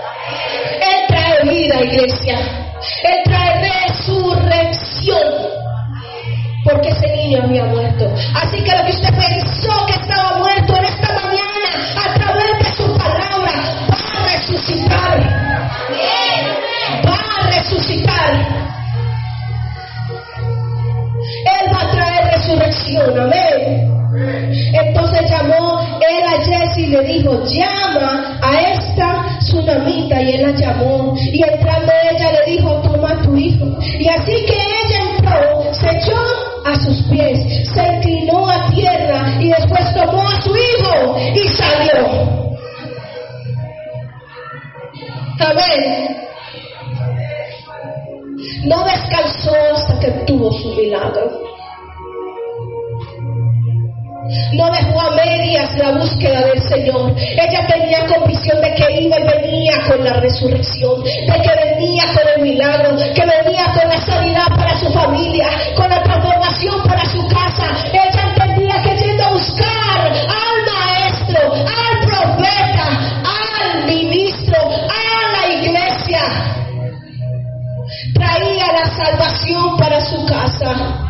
Él 0.79 1.07
trae 1.07 1.43
vida, 1.43 1.81
iglesia. 1.81 2.39
Él 3.03 3.23
trae 3.25 3.87
resurrección. 3.87 5.66
Porque 6.69 6.89
ese 6.89 7.07
niño 7.15 7.43
había 7.43 7.63
muerto. 7.63 8.13
Así 8.35 8.61
que 8.61 8.75
lo 8.75 8.83
que 8.83 8.91
usted 8.91 9.13
pensó 9.15 9.85
que 9.85 9.93
estaba 9.93 10.37
muerto 10.37 10.75
en 10.75 10.83
esta 10.83 11.13
mañana, 11.13 11.69
a 11.95 12.13
través 12.13 12.59
de 12.59 12.75
su 12.75 12.97
palabra, 12.97 13.53
va 13.89 14.19
a 14.19 14.35
resucitar. 14.35 15.17
Va 17.07 17.19
a 17.37 17.49
resucitar. 17.51 18.33
Él 21.45 21.73
va 21.73 21.81
a 21.81 21.91
traer 21.91 22.33
resurrección. 22.33 23.17
Amén. 23.17 23.93
Entonces 24.73 25.29
llamó 25.29 25.79
él 26.01 26.23
a 26.27 26.43
Jesse 26.43 26.79
y 26.79 26.87
le 26.87 27.01
dijo, 27.03 27.43
llama 27.45 28.39
a 28.41 28.61
esta 28.73 29.39
tsunamita. 29.39 30.21
Y 30.21 30.31
él 30.31 30.41
la 30.41 30.51
llamó. 30.51 31.15
Y 31.17 31.41
entrando 31.43 31.93
ella 32.11 32.31
le 32.33 32.51
dijo, 32.51 32.81
toma 32.81 33.21
tu 33.21 33.37
hijo. 33.37 33.65
Y 33.81 34.09
así 34.09 34.45
que 34.45 34.53
ella 34.53 34.99
entró, 35.17 35.73
se 35.73 35.97
echó 35.97 36.47
a 36.67 36.75
sus 36.75 37.01
pies, 37.09 37.39
se 37.73 37.95
inclinó 37.95 38.49
a 38.49 38.69
tierra 38.69 39.41
y 39.41 39.49
después 39.49 39.93
tomó 39.93 40.27
a 40.27 40.41
su 40.41 40.55
hijo 40.55 41.17
y 41.35 41.47
salió. 41.47 42.37
Amén. 45.39 46.17
No 48.65 48.83
descansó 48.83 49.53
hasta 49.75 49.99
que 49.99 50.11
tuvo 50.25 50.51
su 50.51 50.69
milagro. 50.75 51.46
No 54.53 54.69
dejó 54.71 55.01
a 55.01 55.11
medias 55.11 55.77
la 55.77 55.91
búsqueda 55.91 56.41
del 56.41 56.61
Señor. 56.61 57.13
Ella 57.17 57.67
tenía 57.67 58.05
convicción 58.05 58.61
de 58.61 58.73
que 58.75 59.01
iba 59.01 59.19
y 59.19 59.23
venía 59.23 59.79
con 59.87 60.03
la 60.03 60.13
resurrección, 60.13 61.03
de 61.03 61.41
que 61.41 61.65
venía 61.65 62.03
con 62.13 62.27
el 62.35 62.41
milagro, 62.41 62.95
que 62.95 63.25
venía 63.25 63.65
con 63.73 63.89
la 63.89 64.01
sanidad 64.01 64.47
para 64.55 64.77
su 64.77 64.91
familia, 64.91 65.47
con 65.75 65.89
la 65.89 66.01
transformación 66.01 66.83
para 66.83 67.05
su 67.05 67.27
casa. 67.27 67.67
Ella 67.91 68.33
entendía 68.35 68.81
que 68.83 68.95
yendo 69.03 69.23
a 69.23 69.31
buscar 69.31 70.11
al 70.11 70.57
maestro, 70.73 71.53
al 71.53 72.07
profeta, 72.07 72.87
al 73.23 73.85
ministro, 73.85 74.57
a 74.61 75.31
la 75.31 75.53
iglesia, 75.53 76.21
traía 78.13 78.71
la 78.71 78.95
salvación 78.95 79.77
para 79.77 79.99
su 80.01 80.25
casa. 80.25 81.06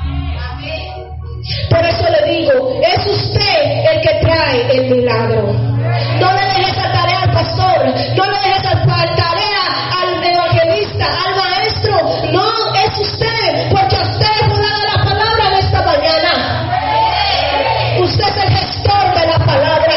Por 1.70 1.86
eso 1.86 2.05
le 2.10 2.32
digo, 2.32 2.80
es 2.82 3.05
usted 3.08 3.62
el 3.91 4.01
que 4.01 4.14
trae 4.22 4.78
el 4.78 4.89
milagro. 4.89 5.53
No 6.20 6.32
le 6.32 6.41
dejes 6.41 6.78
esa 6.78 6.91
tarea 6.91 7.22
al 7.24 7.32
pastor, 7.32 7.86
no 8.16 8.26
le 8.26 8.38
dejes 8.39 8.60
esa 8.60 8.86
tarea 8.86 9.64
al 10.01 10.24
evangelista, 10.24 11.05
al 11.26 11.36
maestro. 11.36 11.95
No, 12.32 12.76
es 12.76 12.99
usted, 12.99 13.70
porque 13.72 13.95
usted 13.95 14.49
fue 14.49 14.62
dado 14.62 14.84
la 14.95 15.03
palabra 15.03 15.49
de 15.51 15.60
esta 15.60 15.82
mañana. 15.82 16.68
Usted 17.99 18.28
es 18.28 18.43
el 18.43 18.49
gestor 18.49 19.20
de 19.20 19.28
la 19.28 19.39
palabra. 19.45 19.95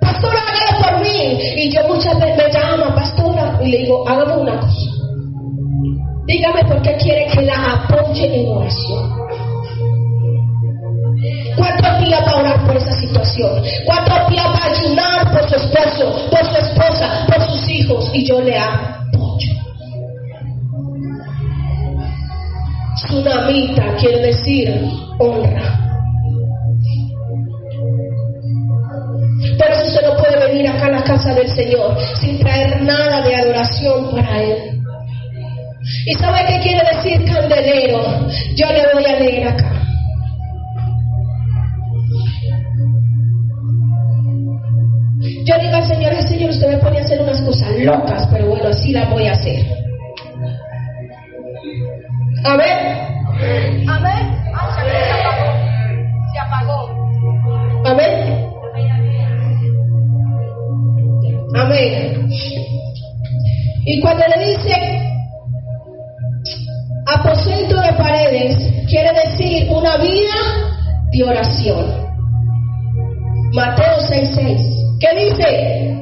Pastor, 0.00 0.36
hágalo 0.36 0.82
por 0.82 1.00
mí. 1.00 1.38
Y 1.56 1.74
yo 1.74 1.86
muchas 1.88 2.18
veces 2.18 2.36
me 2.36 2.52
llama, 2.52 2.94
pastora, 2.94 3.58
y 3.62 3.68
le 3.68 3.78
digo, 3.78 4.08
hágame 4.08 4.36
una 4.36 4.60
cosa. 4.60 4.79
Dígame 6.30 6.64
por 6.64 6.80
qué 6.82 6.94
quiere 6.94 7.26
que 7.26 7.42
la 7.42 7.72
apoye 7.72 8.42
en 8.42 8.48
oración. 8.50 9.10
¿Cuántos 11.56 12.00
días 12.00 12.20
va 12.24 12.30
a 12.30 12.36
orar 12.38 12.66
por 12.66 12.76
esa 12.76 12.92
situación? 12.92 13.60
¿Cuántos 13.84 14.30
días 14.30 14.46
va 14.46 14.58
a 14.58 14.70
ayunar 14.70 15.32
por 15.32 15.48
su 15.48 15.56
esposo, 15.56 16.30
por 16.30 16.46
su 16.46 16.56
esposa, 16.56 17.26
por 17.26 17.42
sus 17.50 17.68
hijos? 17.68 18.10
Y 18.14 18.24
yo 18.24 18.40
le 18.42 18.56
apoyo. 18.56 19.50
Tsunamita 22.94 23.96
quiere 23.96 24.26
decir 24.28 24.88
honra. 25.18 25.80
Por 29.58 29.68
eso 29.68 29.84
usted 29.84 30.06
no 30.06 30.16
puede 30.16 30.46
venir 30.46 30.68
acá 30.68 30.86
a 30.86 30.90
la 30.90 31.02
casa 31.02 31.34
del 31.34 31.48
Señor 31.48 31.98
sin 32.20 32.38
traer 32.38 32.82
nada 32.82 33.20
de 33.22 33.34
adoración 33.34 34.12
para 34.12 34.42
Él. 34.42 34.79
¿Y 36.06 36.14
sabe 36.14 36.38
qué 36.46 36.60
quiere 36.60 36.80
decir 36.94 37.24
candelero? 37.24 38.28
Yo 38.56 38.66
le 38.66 38.94
voy 38.94 39.04
a 39.04 39.18
leer 39.18 39.48
acá. 39.48 39.80
Yo 45.44 45.58
digo 45.58 45.74
al 45.74 45.86
Señor, 45.86 46.12
el 46.12 46.28
Señor, 46.28 46.50
usted 46.50 46.68
me 46.68 46.76
pone 46.78 46.98
a 46.98 47.00
hacer 47.00 47.20
unas 47.20 47.40
cosas 47.42 47.68
locas, 47.78 48.28
pero 48.30 48.46
bueno, 48.48 48.68
así 48.68 48.92
las 48.92 49.10
voy 49.10 49.26
a 49.26 49.32
hacer. 49.32 49.66
Amén. 52.44 53.00
Amén. 53.88 54.40
Se 56.32 56.38
apagó. 56.38 56.88
Amén. 57.84 58.46
Amén. 61.54 62.30
Y 63.86 64.00
cuando 64.00 64.24
le 64.28 64.46
dice 64.46 64.99
aposento 67.14 67.80
de 67.80 67.92
paredes, 67.94 68.56
quiere 68.88 69.12
decir 69.12 69.68
una 69.70 69.96
vida 69.96 70.34
de 71.12 71.24
oración. 71.24 71.86
Mateo 73.52 73.98
6:6. 73.98 74.98
¿Qué 75.00 75.08
dice? 75.18 75.96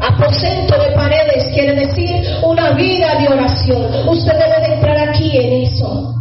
Aposento 0.00 0.78
de 0.78 0.90
paredes 0.94 1.50
quiere 1.52 1.74
decir 1.74 2.22
una 2.42 2.72
vida 2.72 3.18
de 3.18 3.28
oración. 3.28 4.08
Usted 4.08 4.32
debe 4.32 4.68
de 4.68 4.74
entrar 4.74 5.08
aquí 5.08 5.36
en 5.36 5.64
eso. 5.64 6.14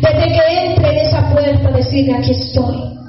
Desde 0.00 0.32
que 0.32 0.66
entre 0.66 0.90
en 0.90 1.06
esa 1.06 1.30
puerta, 1.30 1.70
decirle 1.70 2.14
aquí 2.14 2.32
estoy. 2.32 3.01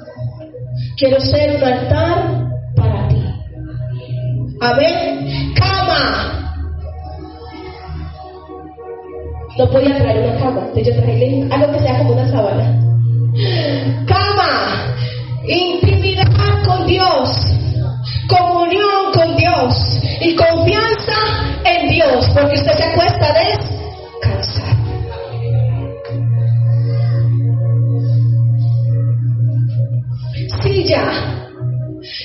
Quiero 0.96 1.20
ser 1.20 1.56
un 1.56 1.64
altar 1.64 2.48
para 2.76 3.08
ti. 3.08 3.24
Amén. 4.60 5.52
Cama. 5.56 6.40
No 9.58 9.70
podía 9.70 9.96
traer 9.98 10.30
una 10.30 10.38
cama, 10.40 10.66
yo 10.74 10.94
traje 10.94 11.48
algo 11.50 11.72
que 11.72 11.78
sea 11.80 11.98
como 11.98 12.12
una 12.12 12.28
sábana. 12.28 12.80
Cama. 14.06 14.94
Intimidad 15.46 16.64
con 16.64 16.86
Dios. 16.86 17.28
Comunión 18.28 19.12
con 19.12 19.36
Dios. 19.36 20.00
Y 20.20 20.36
confianza 20.36 21.12
en 21.64 21.88
Dios. 21.90 22.26
Porque 22.32 22.54
usted 22.54 22.72
se 22.72 22.84
acuesta 22.84 23.32
descansar. 23.32 23.73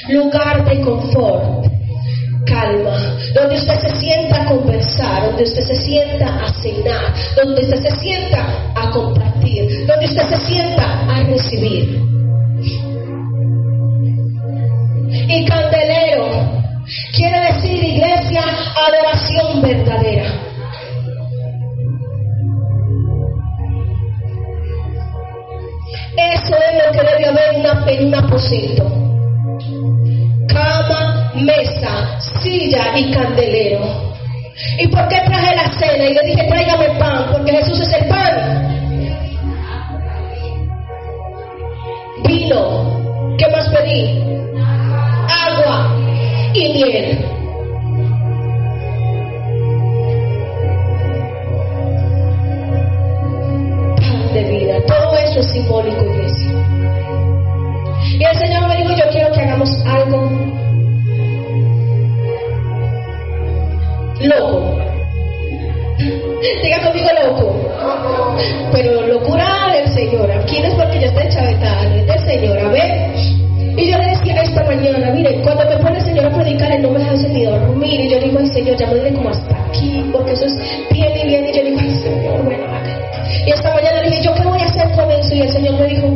Lugar 0.09 0.65
de 0.65 0.81
confort 0.81 1.65
calma, 2.45 3.17
donde 3.33 3.55
usted 3.55 3.79
se 3.79 3.95
sienta 3.99 4.41
a 4.41 4.45
conversar, 4.45 5.27
donde 5.27 5.43
usted 5.43 5.61
se 5.61 5.75
sienta 5.75 6.45
a 6.45 6.53
cenar, 6.61 7.13
donde 7.35 7.61
usted 7.61 7.81
se 7.81 7.95
sienta 8.01 8.71
a 8.75 8.91
compartir, 8.91 9.85
donde 9.87 10.05
usted 10.05 10.27
se 10.29 10.37
sienta 10.47 10.83
a 11.09 11.23
recibir. 11.23 12.01
Y 15.11 15.45
candelero 15.45 16.27
quiere 17.15 17.39
decir 17.53 17.83
iglesia, 17.83 18.43
adoración 18.87 19.18
en 27.89 28.05
un 28.07 28.15
aposento. 28.15 28.83
Cama, 30.47 31.31
mesa, 31.35 32.19
silla 32.41 32.97
y 32.97 33.11
candelero. 33.11 34.09
¿Y 34.77 34.87
por 34.87 35.07
qué 35.07 35.21
traje 35.25 35.55
la 35.55 35.71
cena? 35.79 36.05
Y 36.05 36.13
le 36.13 36.21
dije, 36.23 36.43
tráigame 36.47 36.89
pan, 36.99 37.27
porque 37.31 37.51
Jesús 37.51 37.79
es 37.79 37.93
el 37.93 38.07
pan. 38.07 38.69
Vino. 42.25 43.35
¿Qué 43.37 43.47
más 43.47 43.69
pedí? 43.69 44.21
Agua 45.47 45.95
y 46.53 46.73
miel. 46.73 47.25
Pan 53.95 54.33
de 54.33 54.43
vida. 54.43 54.85
Todo 54.85 55.17
eso 55.17 55.39
es 55.39 55.51
simbólico. 55.51 56.18
Y 58.19 58.23
el 58.25 58.37
Señor 58.37 58.67
me 58.67 58.75
dijo, 58.75 58.89
yo 58.97 59.09
quiero 59.13 59.31
que 59.31 59.39
hagamos 59.39 59.69
algo 59.85 60.29
loco. 64.19 64.77
Diga 66.61 66.83
conmigo 66.83 67.07
loco. 67.23 67.55
Pero 68.73 69.07
locura 69.07 69.71
del 69.71 69.87
Señor. 69.93 70.29
Aquí 70.31 70.59
no 70.59 70.67
es 70.67 70.73
porque 70.73 70.99
yo 70.99 71.07
esté 71.07 71.29
chavetada, 71.29 71.95
es 71.95 72.07
del 72.07 72.19
Señor. 72.19 72.59
A 72.59 72.67
ver. 72.67 73.15
Y 73.15 73.89
yo 73.89 73.97
le 73.97 74.09
decía 74.09 74.41
esta 74.41 74.65
mañana, 74.65 75.11
mire, 75.11 75.41
cuando 75.41 75.63
me 75.69 75.77
pone 75.77 75.99
el 75.99 76.03
Señor 76.03 76.25
a 76.25 76.29
predicar, 76.29 76.73
Él 76.73 76.81
no 76.81 76.91
me 76.91 77.01
hace 77.01 77.29
ni 77.29 77.45
dormir. 77.45 78.01
Y 78.01 78.09
yo 78.09 78.19
digo, 78.19 78.39
ay 78.39 78.47
Señor, 78.47 78.75
ya 78.75 78.87
me 78.87 79.13
como 79.13 79.29
hasta 79.29 79.65
aquí, 79.67 80.03
porque 80.11 80.33
eso 80.33 80.45
es 80.45 80.57
bien 80.91 81.13
y 81.15 81.25
bien. 81.25 81.45
Y 81.47 81.53
yo 81.53 81.63
digo, 81.63 81.77
ay 81.79 81.95
Señor, 81.95 82.43
bueno, 82.43 82.65
Y 83.45 83.49
esta 83.49 83.73
mañana 83.73 84.01
le 84.01 84.09
dije, 84.09 84.23
¿yo 84.23 84.35
qué 84.35 84.43
voy 84.43 84.59
a 84.59 84.65
hacer 84.65 84.91
con 84.91 85.09
eso? 85.09 85.33
Y 85.33 85.41
el 85.41 85.49
Señor 85.53 85.79
me 85.79 85.87
dijo, 85.87 86.07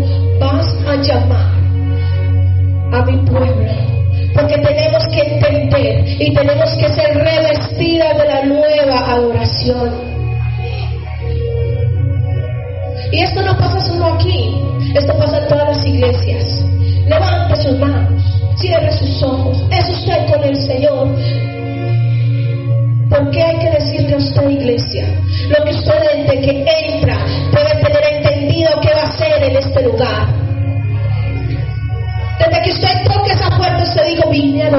vas 0.42 0.68
a 0.86 0.96
llamar 0.98 1.63
a 2.94 3.06
mi 3.06 3.18
pueblo 3.26 3.94
porque 4.34 4.58
tenemos 4.58 5.08
que 5.08 5.22
entender 5.22 6.22
y 6.22 6.34
tenemos 6.34 6.70
que 6.72 6.90
ser 6.90 7.16
revestidas 7.16 8.18
de 8.18 8.26
la 8.26 8.44
nueva 8.46 9.12
adoración. 9.12 9.92
Y 13.12 13.22
esto 13.22 13.42
no 13.44 13.56
pasa 13.58 13.80
solo 13.82 14.06
aquí, 14.16 14.56
esto 14.96 15.16
pasa 15.18 15.38
en 15.38 15.48
todas 15.48 15.78
las 15.78 15.86
iglesias. 15.86 16.66
Levante 17.08 17.56
sus 17.58 17.78
manos, 17.78 18.24
cierre 18.58 18.92
sus 18.92 19.22
ojos, 19.22 19.58
es 19.72 19.90
usted 19.90 20.32
con 20.32 20.44
el 20.44 20.56
Señor. 20.56 21.10
Porque 23.10 23.44
hay 23.44 23.60
que 23.60 23.70
decirle 23.70 24.14
a 24.16 24.18
usted, 24.18 24.50
iglesia, 24.50 25.06
lo 25.50 25.64
que 25.64 25.72
usted 25.72 26.42
que 26.42 26.66
entra 26.88 27.18
debe 27.52 27.84
tener 27.84 28.04
entendido 28.16 28.72
qué 28.82 28.90
va 28.96 29.02
a 29.02 29.04
hacer 29.04 29.44
en 29.44 29.58
este 29.58 29.84
lugar. 29.84 30.43
Dijo, 34.14 34.30
vine 34.30 34.70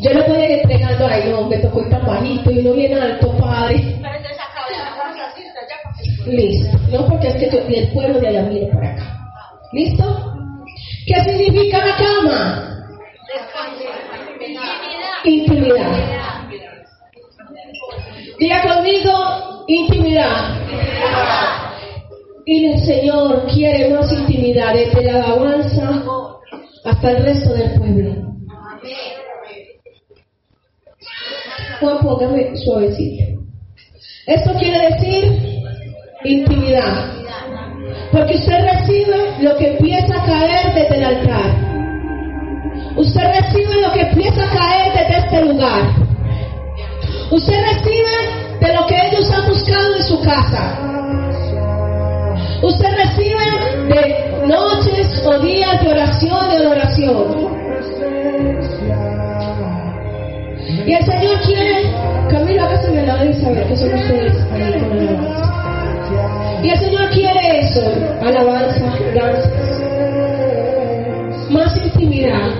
Yo 0.00 0.12
le 0.12 0.22
voy 0.28 0.36
a 0.36 0.44
ir 0.44 0.58
entregando 0.60 1.06
ahí, 1.06 1.28
no, 1.30 1.48
me 1.48 1.58
tocó 1.58 1.80
ir 1.80 1.90
tan 1.90 2.06
bajito 2.06 2.50
y 2.52 2.58
uno 2.60 2.72
bien 2.72 2.96
alto, 2.96 3.36
padre. 3.36 3.98
Listo. 6.26 6.78
No 6.90 7.06
porque 7.06 7.28
es 7.28 7.36
que 7.36 7.50
yo, 7.50 7.58
el 7.68 7.92
pueblo 7.92 8.20
de 8.20 8.28
allá 8.28 8.42
viene 8.42 8.66
para 8.68 8.92
acá. 8.92 9.18
¿Listo? 9.72 10.34
¿Qué 11.06 11.14
significa 11.24 11.84
la 11.84 11.96
cama? 11.96 12.64
Intimidad. 15.24 16.46
Diga 18.38 18.62
conmigo, 18.62 19.64
intimidad. 19.66 20.54
Y 22.46 22.66
el 22.66 22.80
Señor 22.80 23.46
quiere 23.52 23.92
más 23.92 24.12
intimidad 24.12 24.74
desde 24.74 25.02
la 25.02 25.24
alabanza 25.24 26.02
hasta 26.84 27.10
el 27.10 27.24
resto 27.24 27.52
del 27.52 27.72
pueblo. 27.78 28.27
Póngame 32.18 32.56
suavecito. 32.56 33.40
Esto 34.26 34.52
quiere 34.58 34.90
decir 34.90 35.62
intimidad. 36.24 37.12
Porque 38.12 38.34
usted 38.34 38.58
recibe 38.60 39.34
lo 39.40 39.56
que 39.56 39.72
empieza 39.72 40.20
a 40.20 40.24
caer 40.24 40.74
desde 40.74 40.96
el 40.96 41.04
altar. 41.04 41.68
Usted 42.96 43.22
recibe 43.22 43.80
lo 43.80 43.92
que 43.92 44.00
empieza 44.00 44.44
a 44.44 44.50
caer 44.50 44.92
desde 44.94 45.18
este 45.18 45.44
lugar. 45.44 45.82
Usted 47.30 47.60
recibe 47.60 48.16
de 48.60 48.74
lo 48.74 48.86
que 48.86 48.96
ellos 49.06 49.30
han 49.30 49.48
buscado 49.48 49.96
en 49.96 50.02
su 50.02 50.20
casa. 50.22 50.78
Usted 52.62 52.88
recibe 52.96 53.44
de 53.94 54.46
noches 54.46 55.22
o 55.24 55.38
días 55.38 55.80
de 55.82 55.92
oración, 55.92 56.50
de 56.50 56.66
oración. 56.66 57.58
Y 60.86 60.92
el 60.92 61.04
Señor 61.04 61.40
quiere, 61.42 62.07
Camilo, 62.28 62.62
hágase 62.62 62.98
el 62.98 63.06
lado 63.06 63.24
y 63.24 63.32
saber 63.34 63.66
que 63.66 63.76
son 63.76 63.94
ustedes 63.94 64.34
ahí 64.52 64.78
con 64.80 64.96
la. 64.98 66.60
Y 66.62 66.70
el 66.70 66.78
Señor 66.78 67.08
quiere 67.10 67.60
eso, 67.60 67.80
alabanza, 68.20 68.92
danza, 69.14 69.50
más 71.48 71.76
intimidad, 71.84 72.50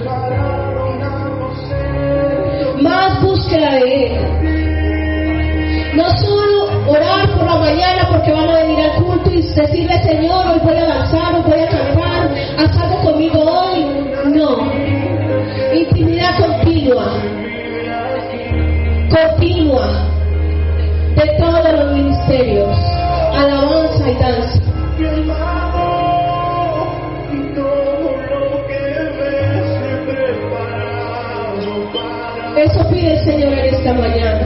más 2.80 3.22
búsqueda 3.22 3.74
de 3.74 4.06
Él. 4.06 4.12
No 5.96 6.10
solo 6.16 6.68
orar 6.86 7.28
por 7.34 7.44
la 7.44 7.56
mañana 7.56 8.08
porque 8.10 8.32
van 8.32 8.48
a 8.48 8.58
venir 8.60 8.80
al 8.80 9.02
culto 9.02 9.30
y 9.30 9.42
decirle, 9.42 10.02
Señor, 10.02 10.46
hoy 10.46 10.60
voy 10.62 10.76
a 10.76 10.86
danzar, 10.86 11.34
hoy 11.34 11.42
voy 11.42 11.60
a 11.60 11.68
cantar, 11.68 12.30
haz 12.56 12.78
algo 12.78 13.02
conmigo 13.02 13.42
hoy. 13.42 13.84
No, 14.32 14.72
intimidad 15.74 16.38
continua 16.38 17.47
continua 19.26 20.06
de 21.16 21.26
todos 21.38 21.72
los 21.72 21.92
ministerios, 21.92 22.78
alabanza 23.34 24.10
y 24.10 24.14
danza. 24.14 24.60
Eso 32.56 32.88
pide 32.90 33.12
el 33.14 33.24
Señor 33.24 33.52
en 33.52 33.74
esta 33.74 33.92
mañana. 33.92 34.37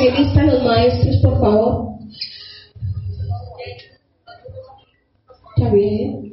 Evangelistas, 0.00 0.46
los 0.46 0.64
maestros, 0.64 1.16
por 1.18 1.40
favor. 1.40 1.90
Está 5.56 5.70
bien. 5.72 6.32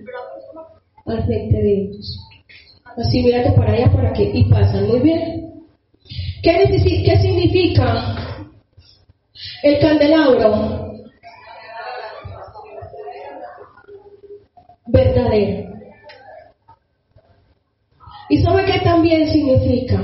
Al 1.05 1.25
frente 1.25 1.57
de 1.57 1.81
ellos. 1.81 2.19
Así, 2.97 3.21
mírate 3.23 3.51
para 3.51 3.73
allá, 3.73 3.91
para 3.91 4.13
que 4.13 4.23
y 4.23 4.45
pasan. 4.45 4.87
Muy 4.87 4.99
bien. 4.99 5.53
¿Qué, 6.41 7.03
qué 7.05 7.17
significa 7.17 8.47
el 9.63 9.79
candelabro? 9.79 10.87
Verdadero. 14.87 15.67
¿Y 18.29 18.37
sabe 18.41 18.65
qué 18.65 18.79
también 18.79 19.27
significa? 19.27 20.01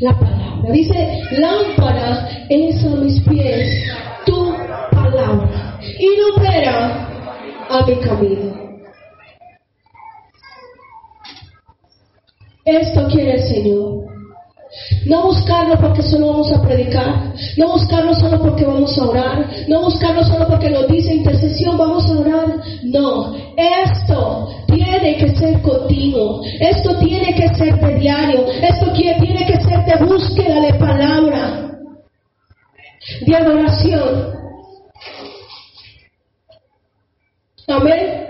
La 0.00 0.18
palabra. 0.18 0.72
Dice, 0.72 1.22
lámpara 1.32 2.46
es 2.48 2.84
a 2.84 2.88
mis 2.88 3.20
pies 3.22 3.90
tu 4.26 4.54
palabra 4.90 5.78
y 5.98 6.06
lumbrera 6.20 7.08
a 7.68 7.86
mi 7.86 7.96
camino. 7.96 8.70
Esto 12.64 13.08
quiere 13.08 13.34
el 13.34 13.42
Señor. 13.42 14.10
No 15.06 15.24
buscarlo 15.24 15.76
porque 15.80 16.02
solo 16.02 16.28
vamos 16.28 16.52
a 16.52 16.62
predicar, 16.62 17.34
no 17.56 17.72
buscarlo 17.72 18.14
solo 18.14 18.40
porque 18.40 18.64
vamos 18.64 18.96
a 18.96 19.04
orar, 19.04 19.50
no 19.66 19.82
buscarlo 19.82 20.22
solo 20.22 20.46
porque 20.46 20.70
nos 20.70 20.86
dice 20.86 21.14
intercesión, 21.14 21.76
vamos 21.76 22.08
a 22.08 22.18
orar. 22.18 22.60
No, 22.84 23.34
esto 23.56 24.39
tiene 25.10 25.32
que 25.32 25.38
ser 25.38 25.62
continuo, 25.62 26.42
esto 26.60 26.98
tiene 26.98 27.34
que 27.34 27.48
ser 27.54 27.78
de 27.80 27.94
diario, 27.94 28.46
esto 28.46 28.92
tiene 28.92 29.46
que 29.46 29.60
ser 29.60 29.84
de 29.84 30.04
búsqueda 30.04 30.60
de 30.60 30.74
palabra, 30.74 31.78
de 33.26 33.36
adoración. 33.36 34.40
Amén. 37.68 38.26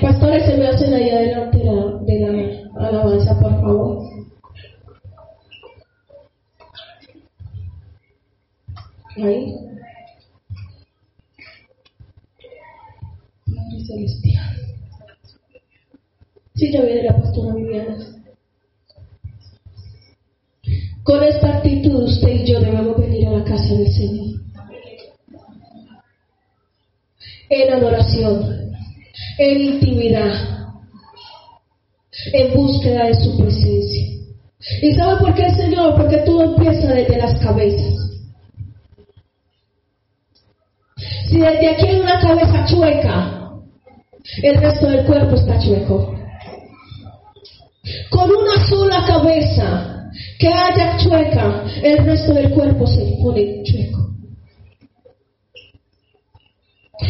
Pastores, 0.00 0.44
se 0.46 0.56
me 0.56 0.66
hacen 0.66 0.94
ahí 0.94 1.10
adelante 1.10 1.58
la, 1.62 1.72
de 2.04 2.20
la 2.20 2.88
alabanza, 2.88 3.38
por 3.38 3.52
favor. 3.60 3.98
Ahí. 9.16 9.54
Padre 13.46 13.84
Celestial. 13.86 14.37
Sí, 16.58 16.72
ya 16.72 16.82
viene 16.82 17.04
la 17.04 17.16
pastora 17.16 17.54
Viviana. 17.54 17.96
Con 21.04 21.22
esta 21.22 21.58
actitud 21.58 22.02
usted 22.02 22.28
y 22.30 22.46
yo 22.46 22.58
debemos 22.58 22.98
venir 22.98 23.28
a 23.28 23.30
la 23.30 23.44
casa 23.44 23.74
del 23.74 23.92
Señor. 23.92 24.40
En 27.48 27.72
adoración, 27.72 28.72
en 29.38 29.60
intimidad, 29.60 30.68
en 32.32 32.54
búsqueda 32.54 33.06
de 33.06 33.14
su 33.14 33.38
presencia. 33.38 34.06
¿Y 34.82 34.94
sabe 34.94 35.20
por 35.20 35.34
qué, 35.36 35.48
Señor? 35.50 35.94
Porque 35.94 36.18
todo 36.18 36.42
empieza 36.42 36.92
desde 36.92 37.18
las 37.18 37.38
cabezas. 37.38 37.94
Si 41.28 41.38
desde 41.38 41.68
aquí 41.68 41.86
hay 41.86 42.00
una 42.00 42.18
cabeza 42.20 42.66
chueca, 42.66 43.52
el 44.42 44.56
resto 44.56 44.88
del 44.88 45.06
cuerpo 45.06 45.36
está 45.36 45.56
chueco. 45.60 46.17
Con 48.10 48.30
una 48.30 48.68
sola 48.68 49.04
cabeza 49.06 50.10
que 50.38 50.48
haya 50.48 50.96
chueca, 50.98 51.64
el 51.82 52.04
resto 52.04 52.34
del 52.34 52.50
cuerpo 52.50 52.86
se 52.86 53.16
pone 53.22 53.62
chueco. 53.62 54.08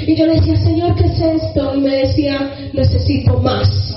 Y 0.06 0.16
yo 0.16 0.26
le 0.26 0.34
decía, 0.34 0.56
Señor, 0.58 0.94
¿qué 0.96 1.04
es 1.06 1.20
esto? 1.20 1.74
Y 1.74 1.80
me 1.80 1.96
decía, 1.96 2.70
necesito 2.72 3.38
más. 3.40 3.96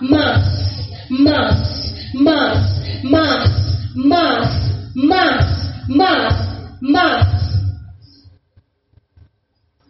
Más, 0.00 0.88
más, 1.10 1.94
más, 2.14 2.82
más, 3.02 3.94
más, 3.94 4.94
más, 4.94 5.86
más, 5.88 6.78
más 6.80 7.40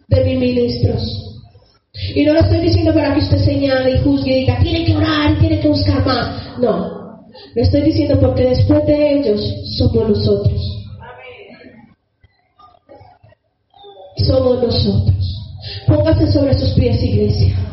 de 0.09 0.25
mis 0.25 0.39
ministros. 0.39 1.30
Y 2.15 2.23
no 2.25 2.33
lo 2.33 2.39
estoy 2.39 2.59
diciendo 2.59 2.93
para 2.93 3.13
que 3.13 3.19
usted 3.19 3.37
señale 3.37 3.95
y 3.95 3.99
juzgue 3.99 4.31
y 4.31 4.39
diga, 4.41 4.59
tiene 4.59 4.85
que 4.85 4.95
orar, 4.95 5.39
tiene 5.39 5.59
que 5.59 5.67
buscar 5.67 6.05
más. 6.05 6.57
No, 6.59 7.01
le 7.55 7.61
estoy 7.61 7.81
diciendo 7.81 8.19
porque 8.19 8.43
después 8.43 8.85
de 8.85 9.19
ellos 9.19 9.41
somos 9.77 10.09
nosotros. 10.09 10.61
Somos 14.17 14.63
nosotros. 14.63 15.37
Póngase 15.87 16.31
sobre 16.31 16.53
sus 16.53 16.71
pies, 16.71 17.01
iglesia. 17.03 17.70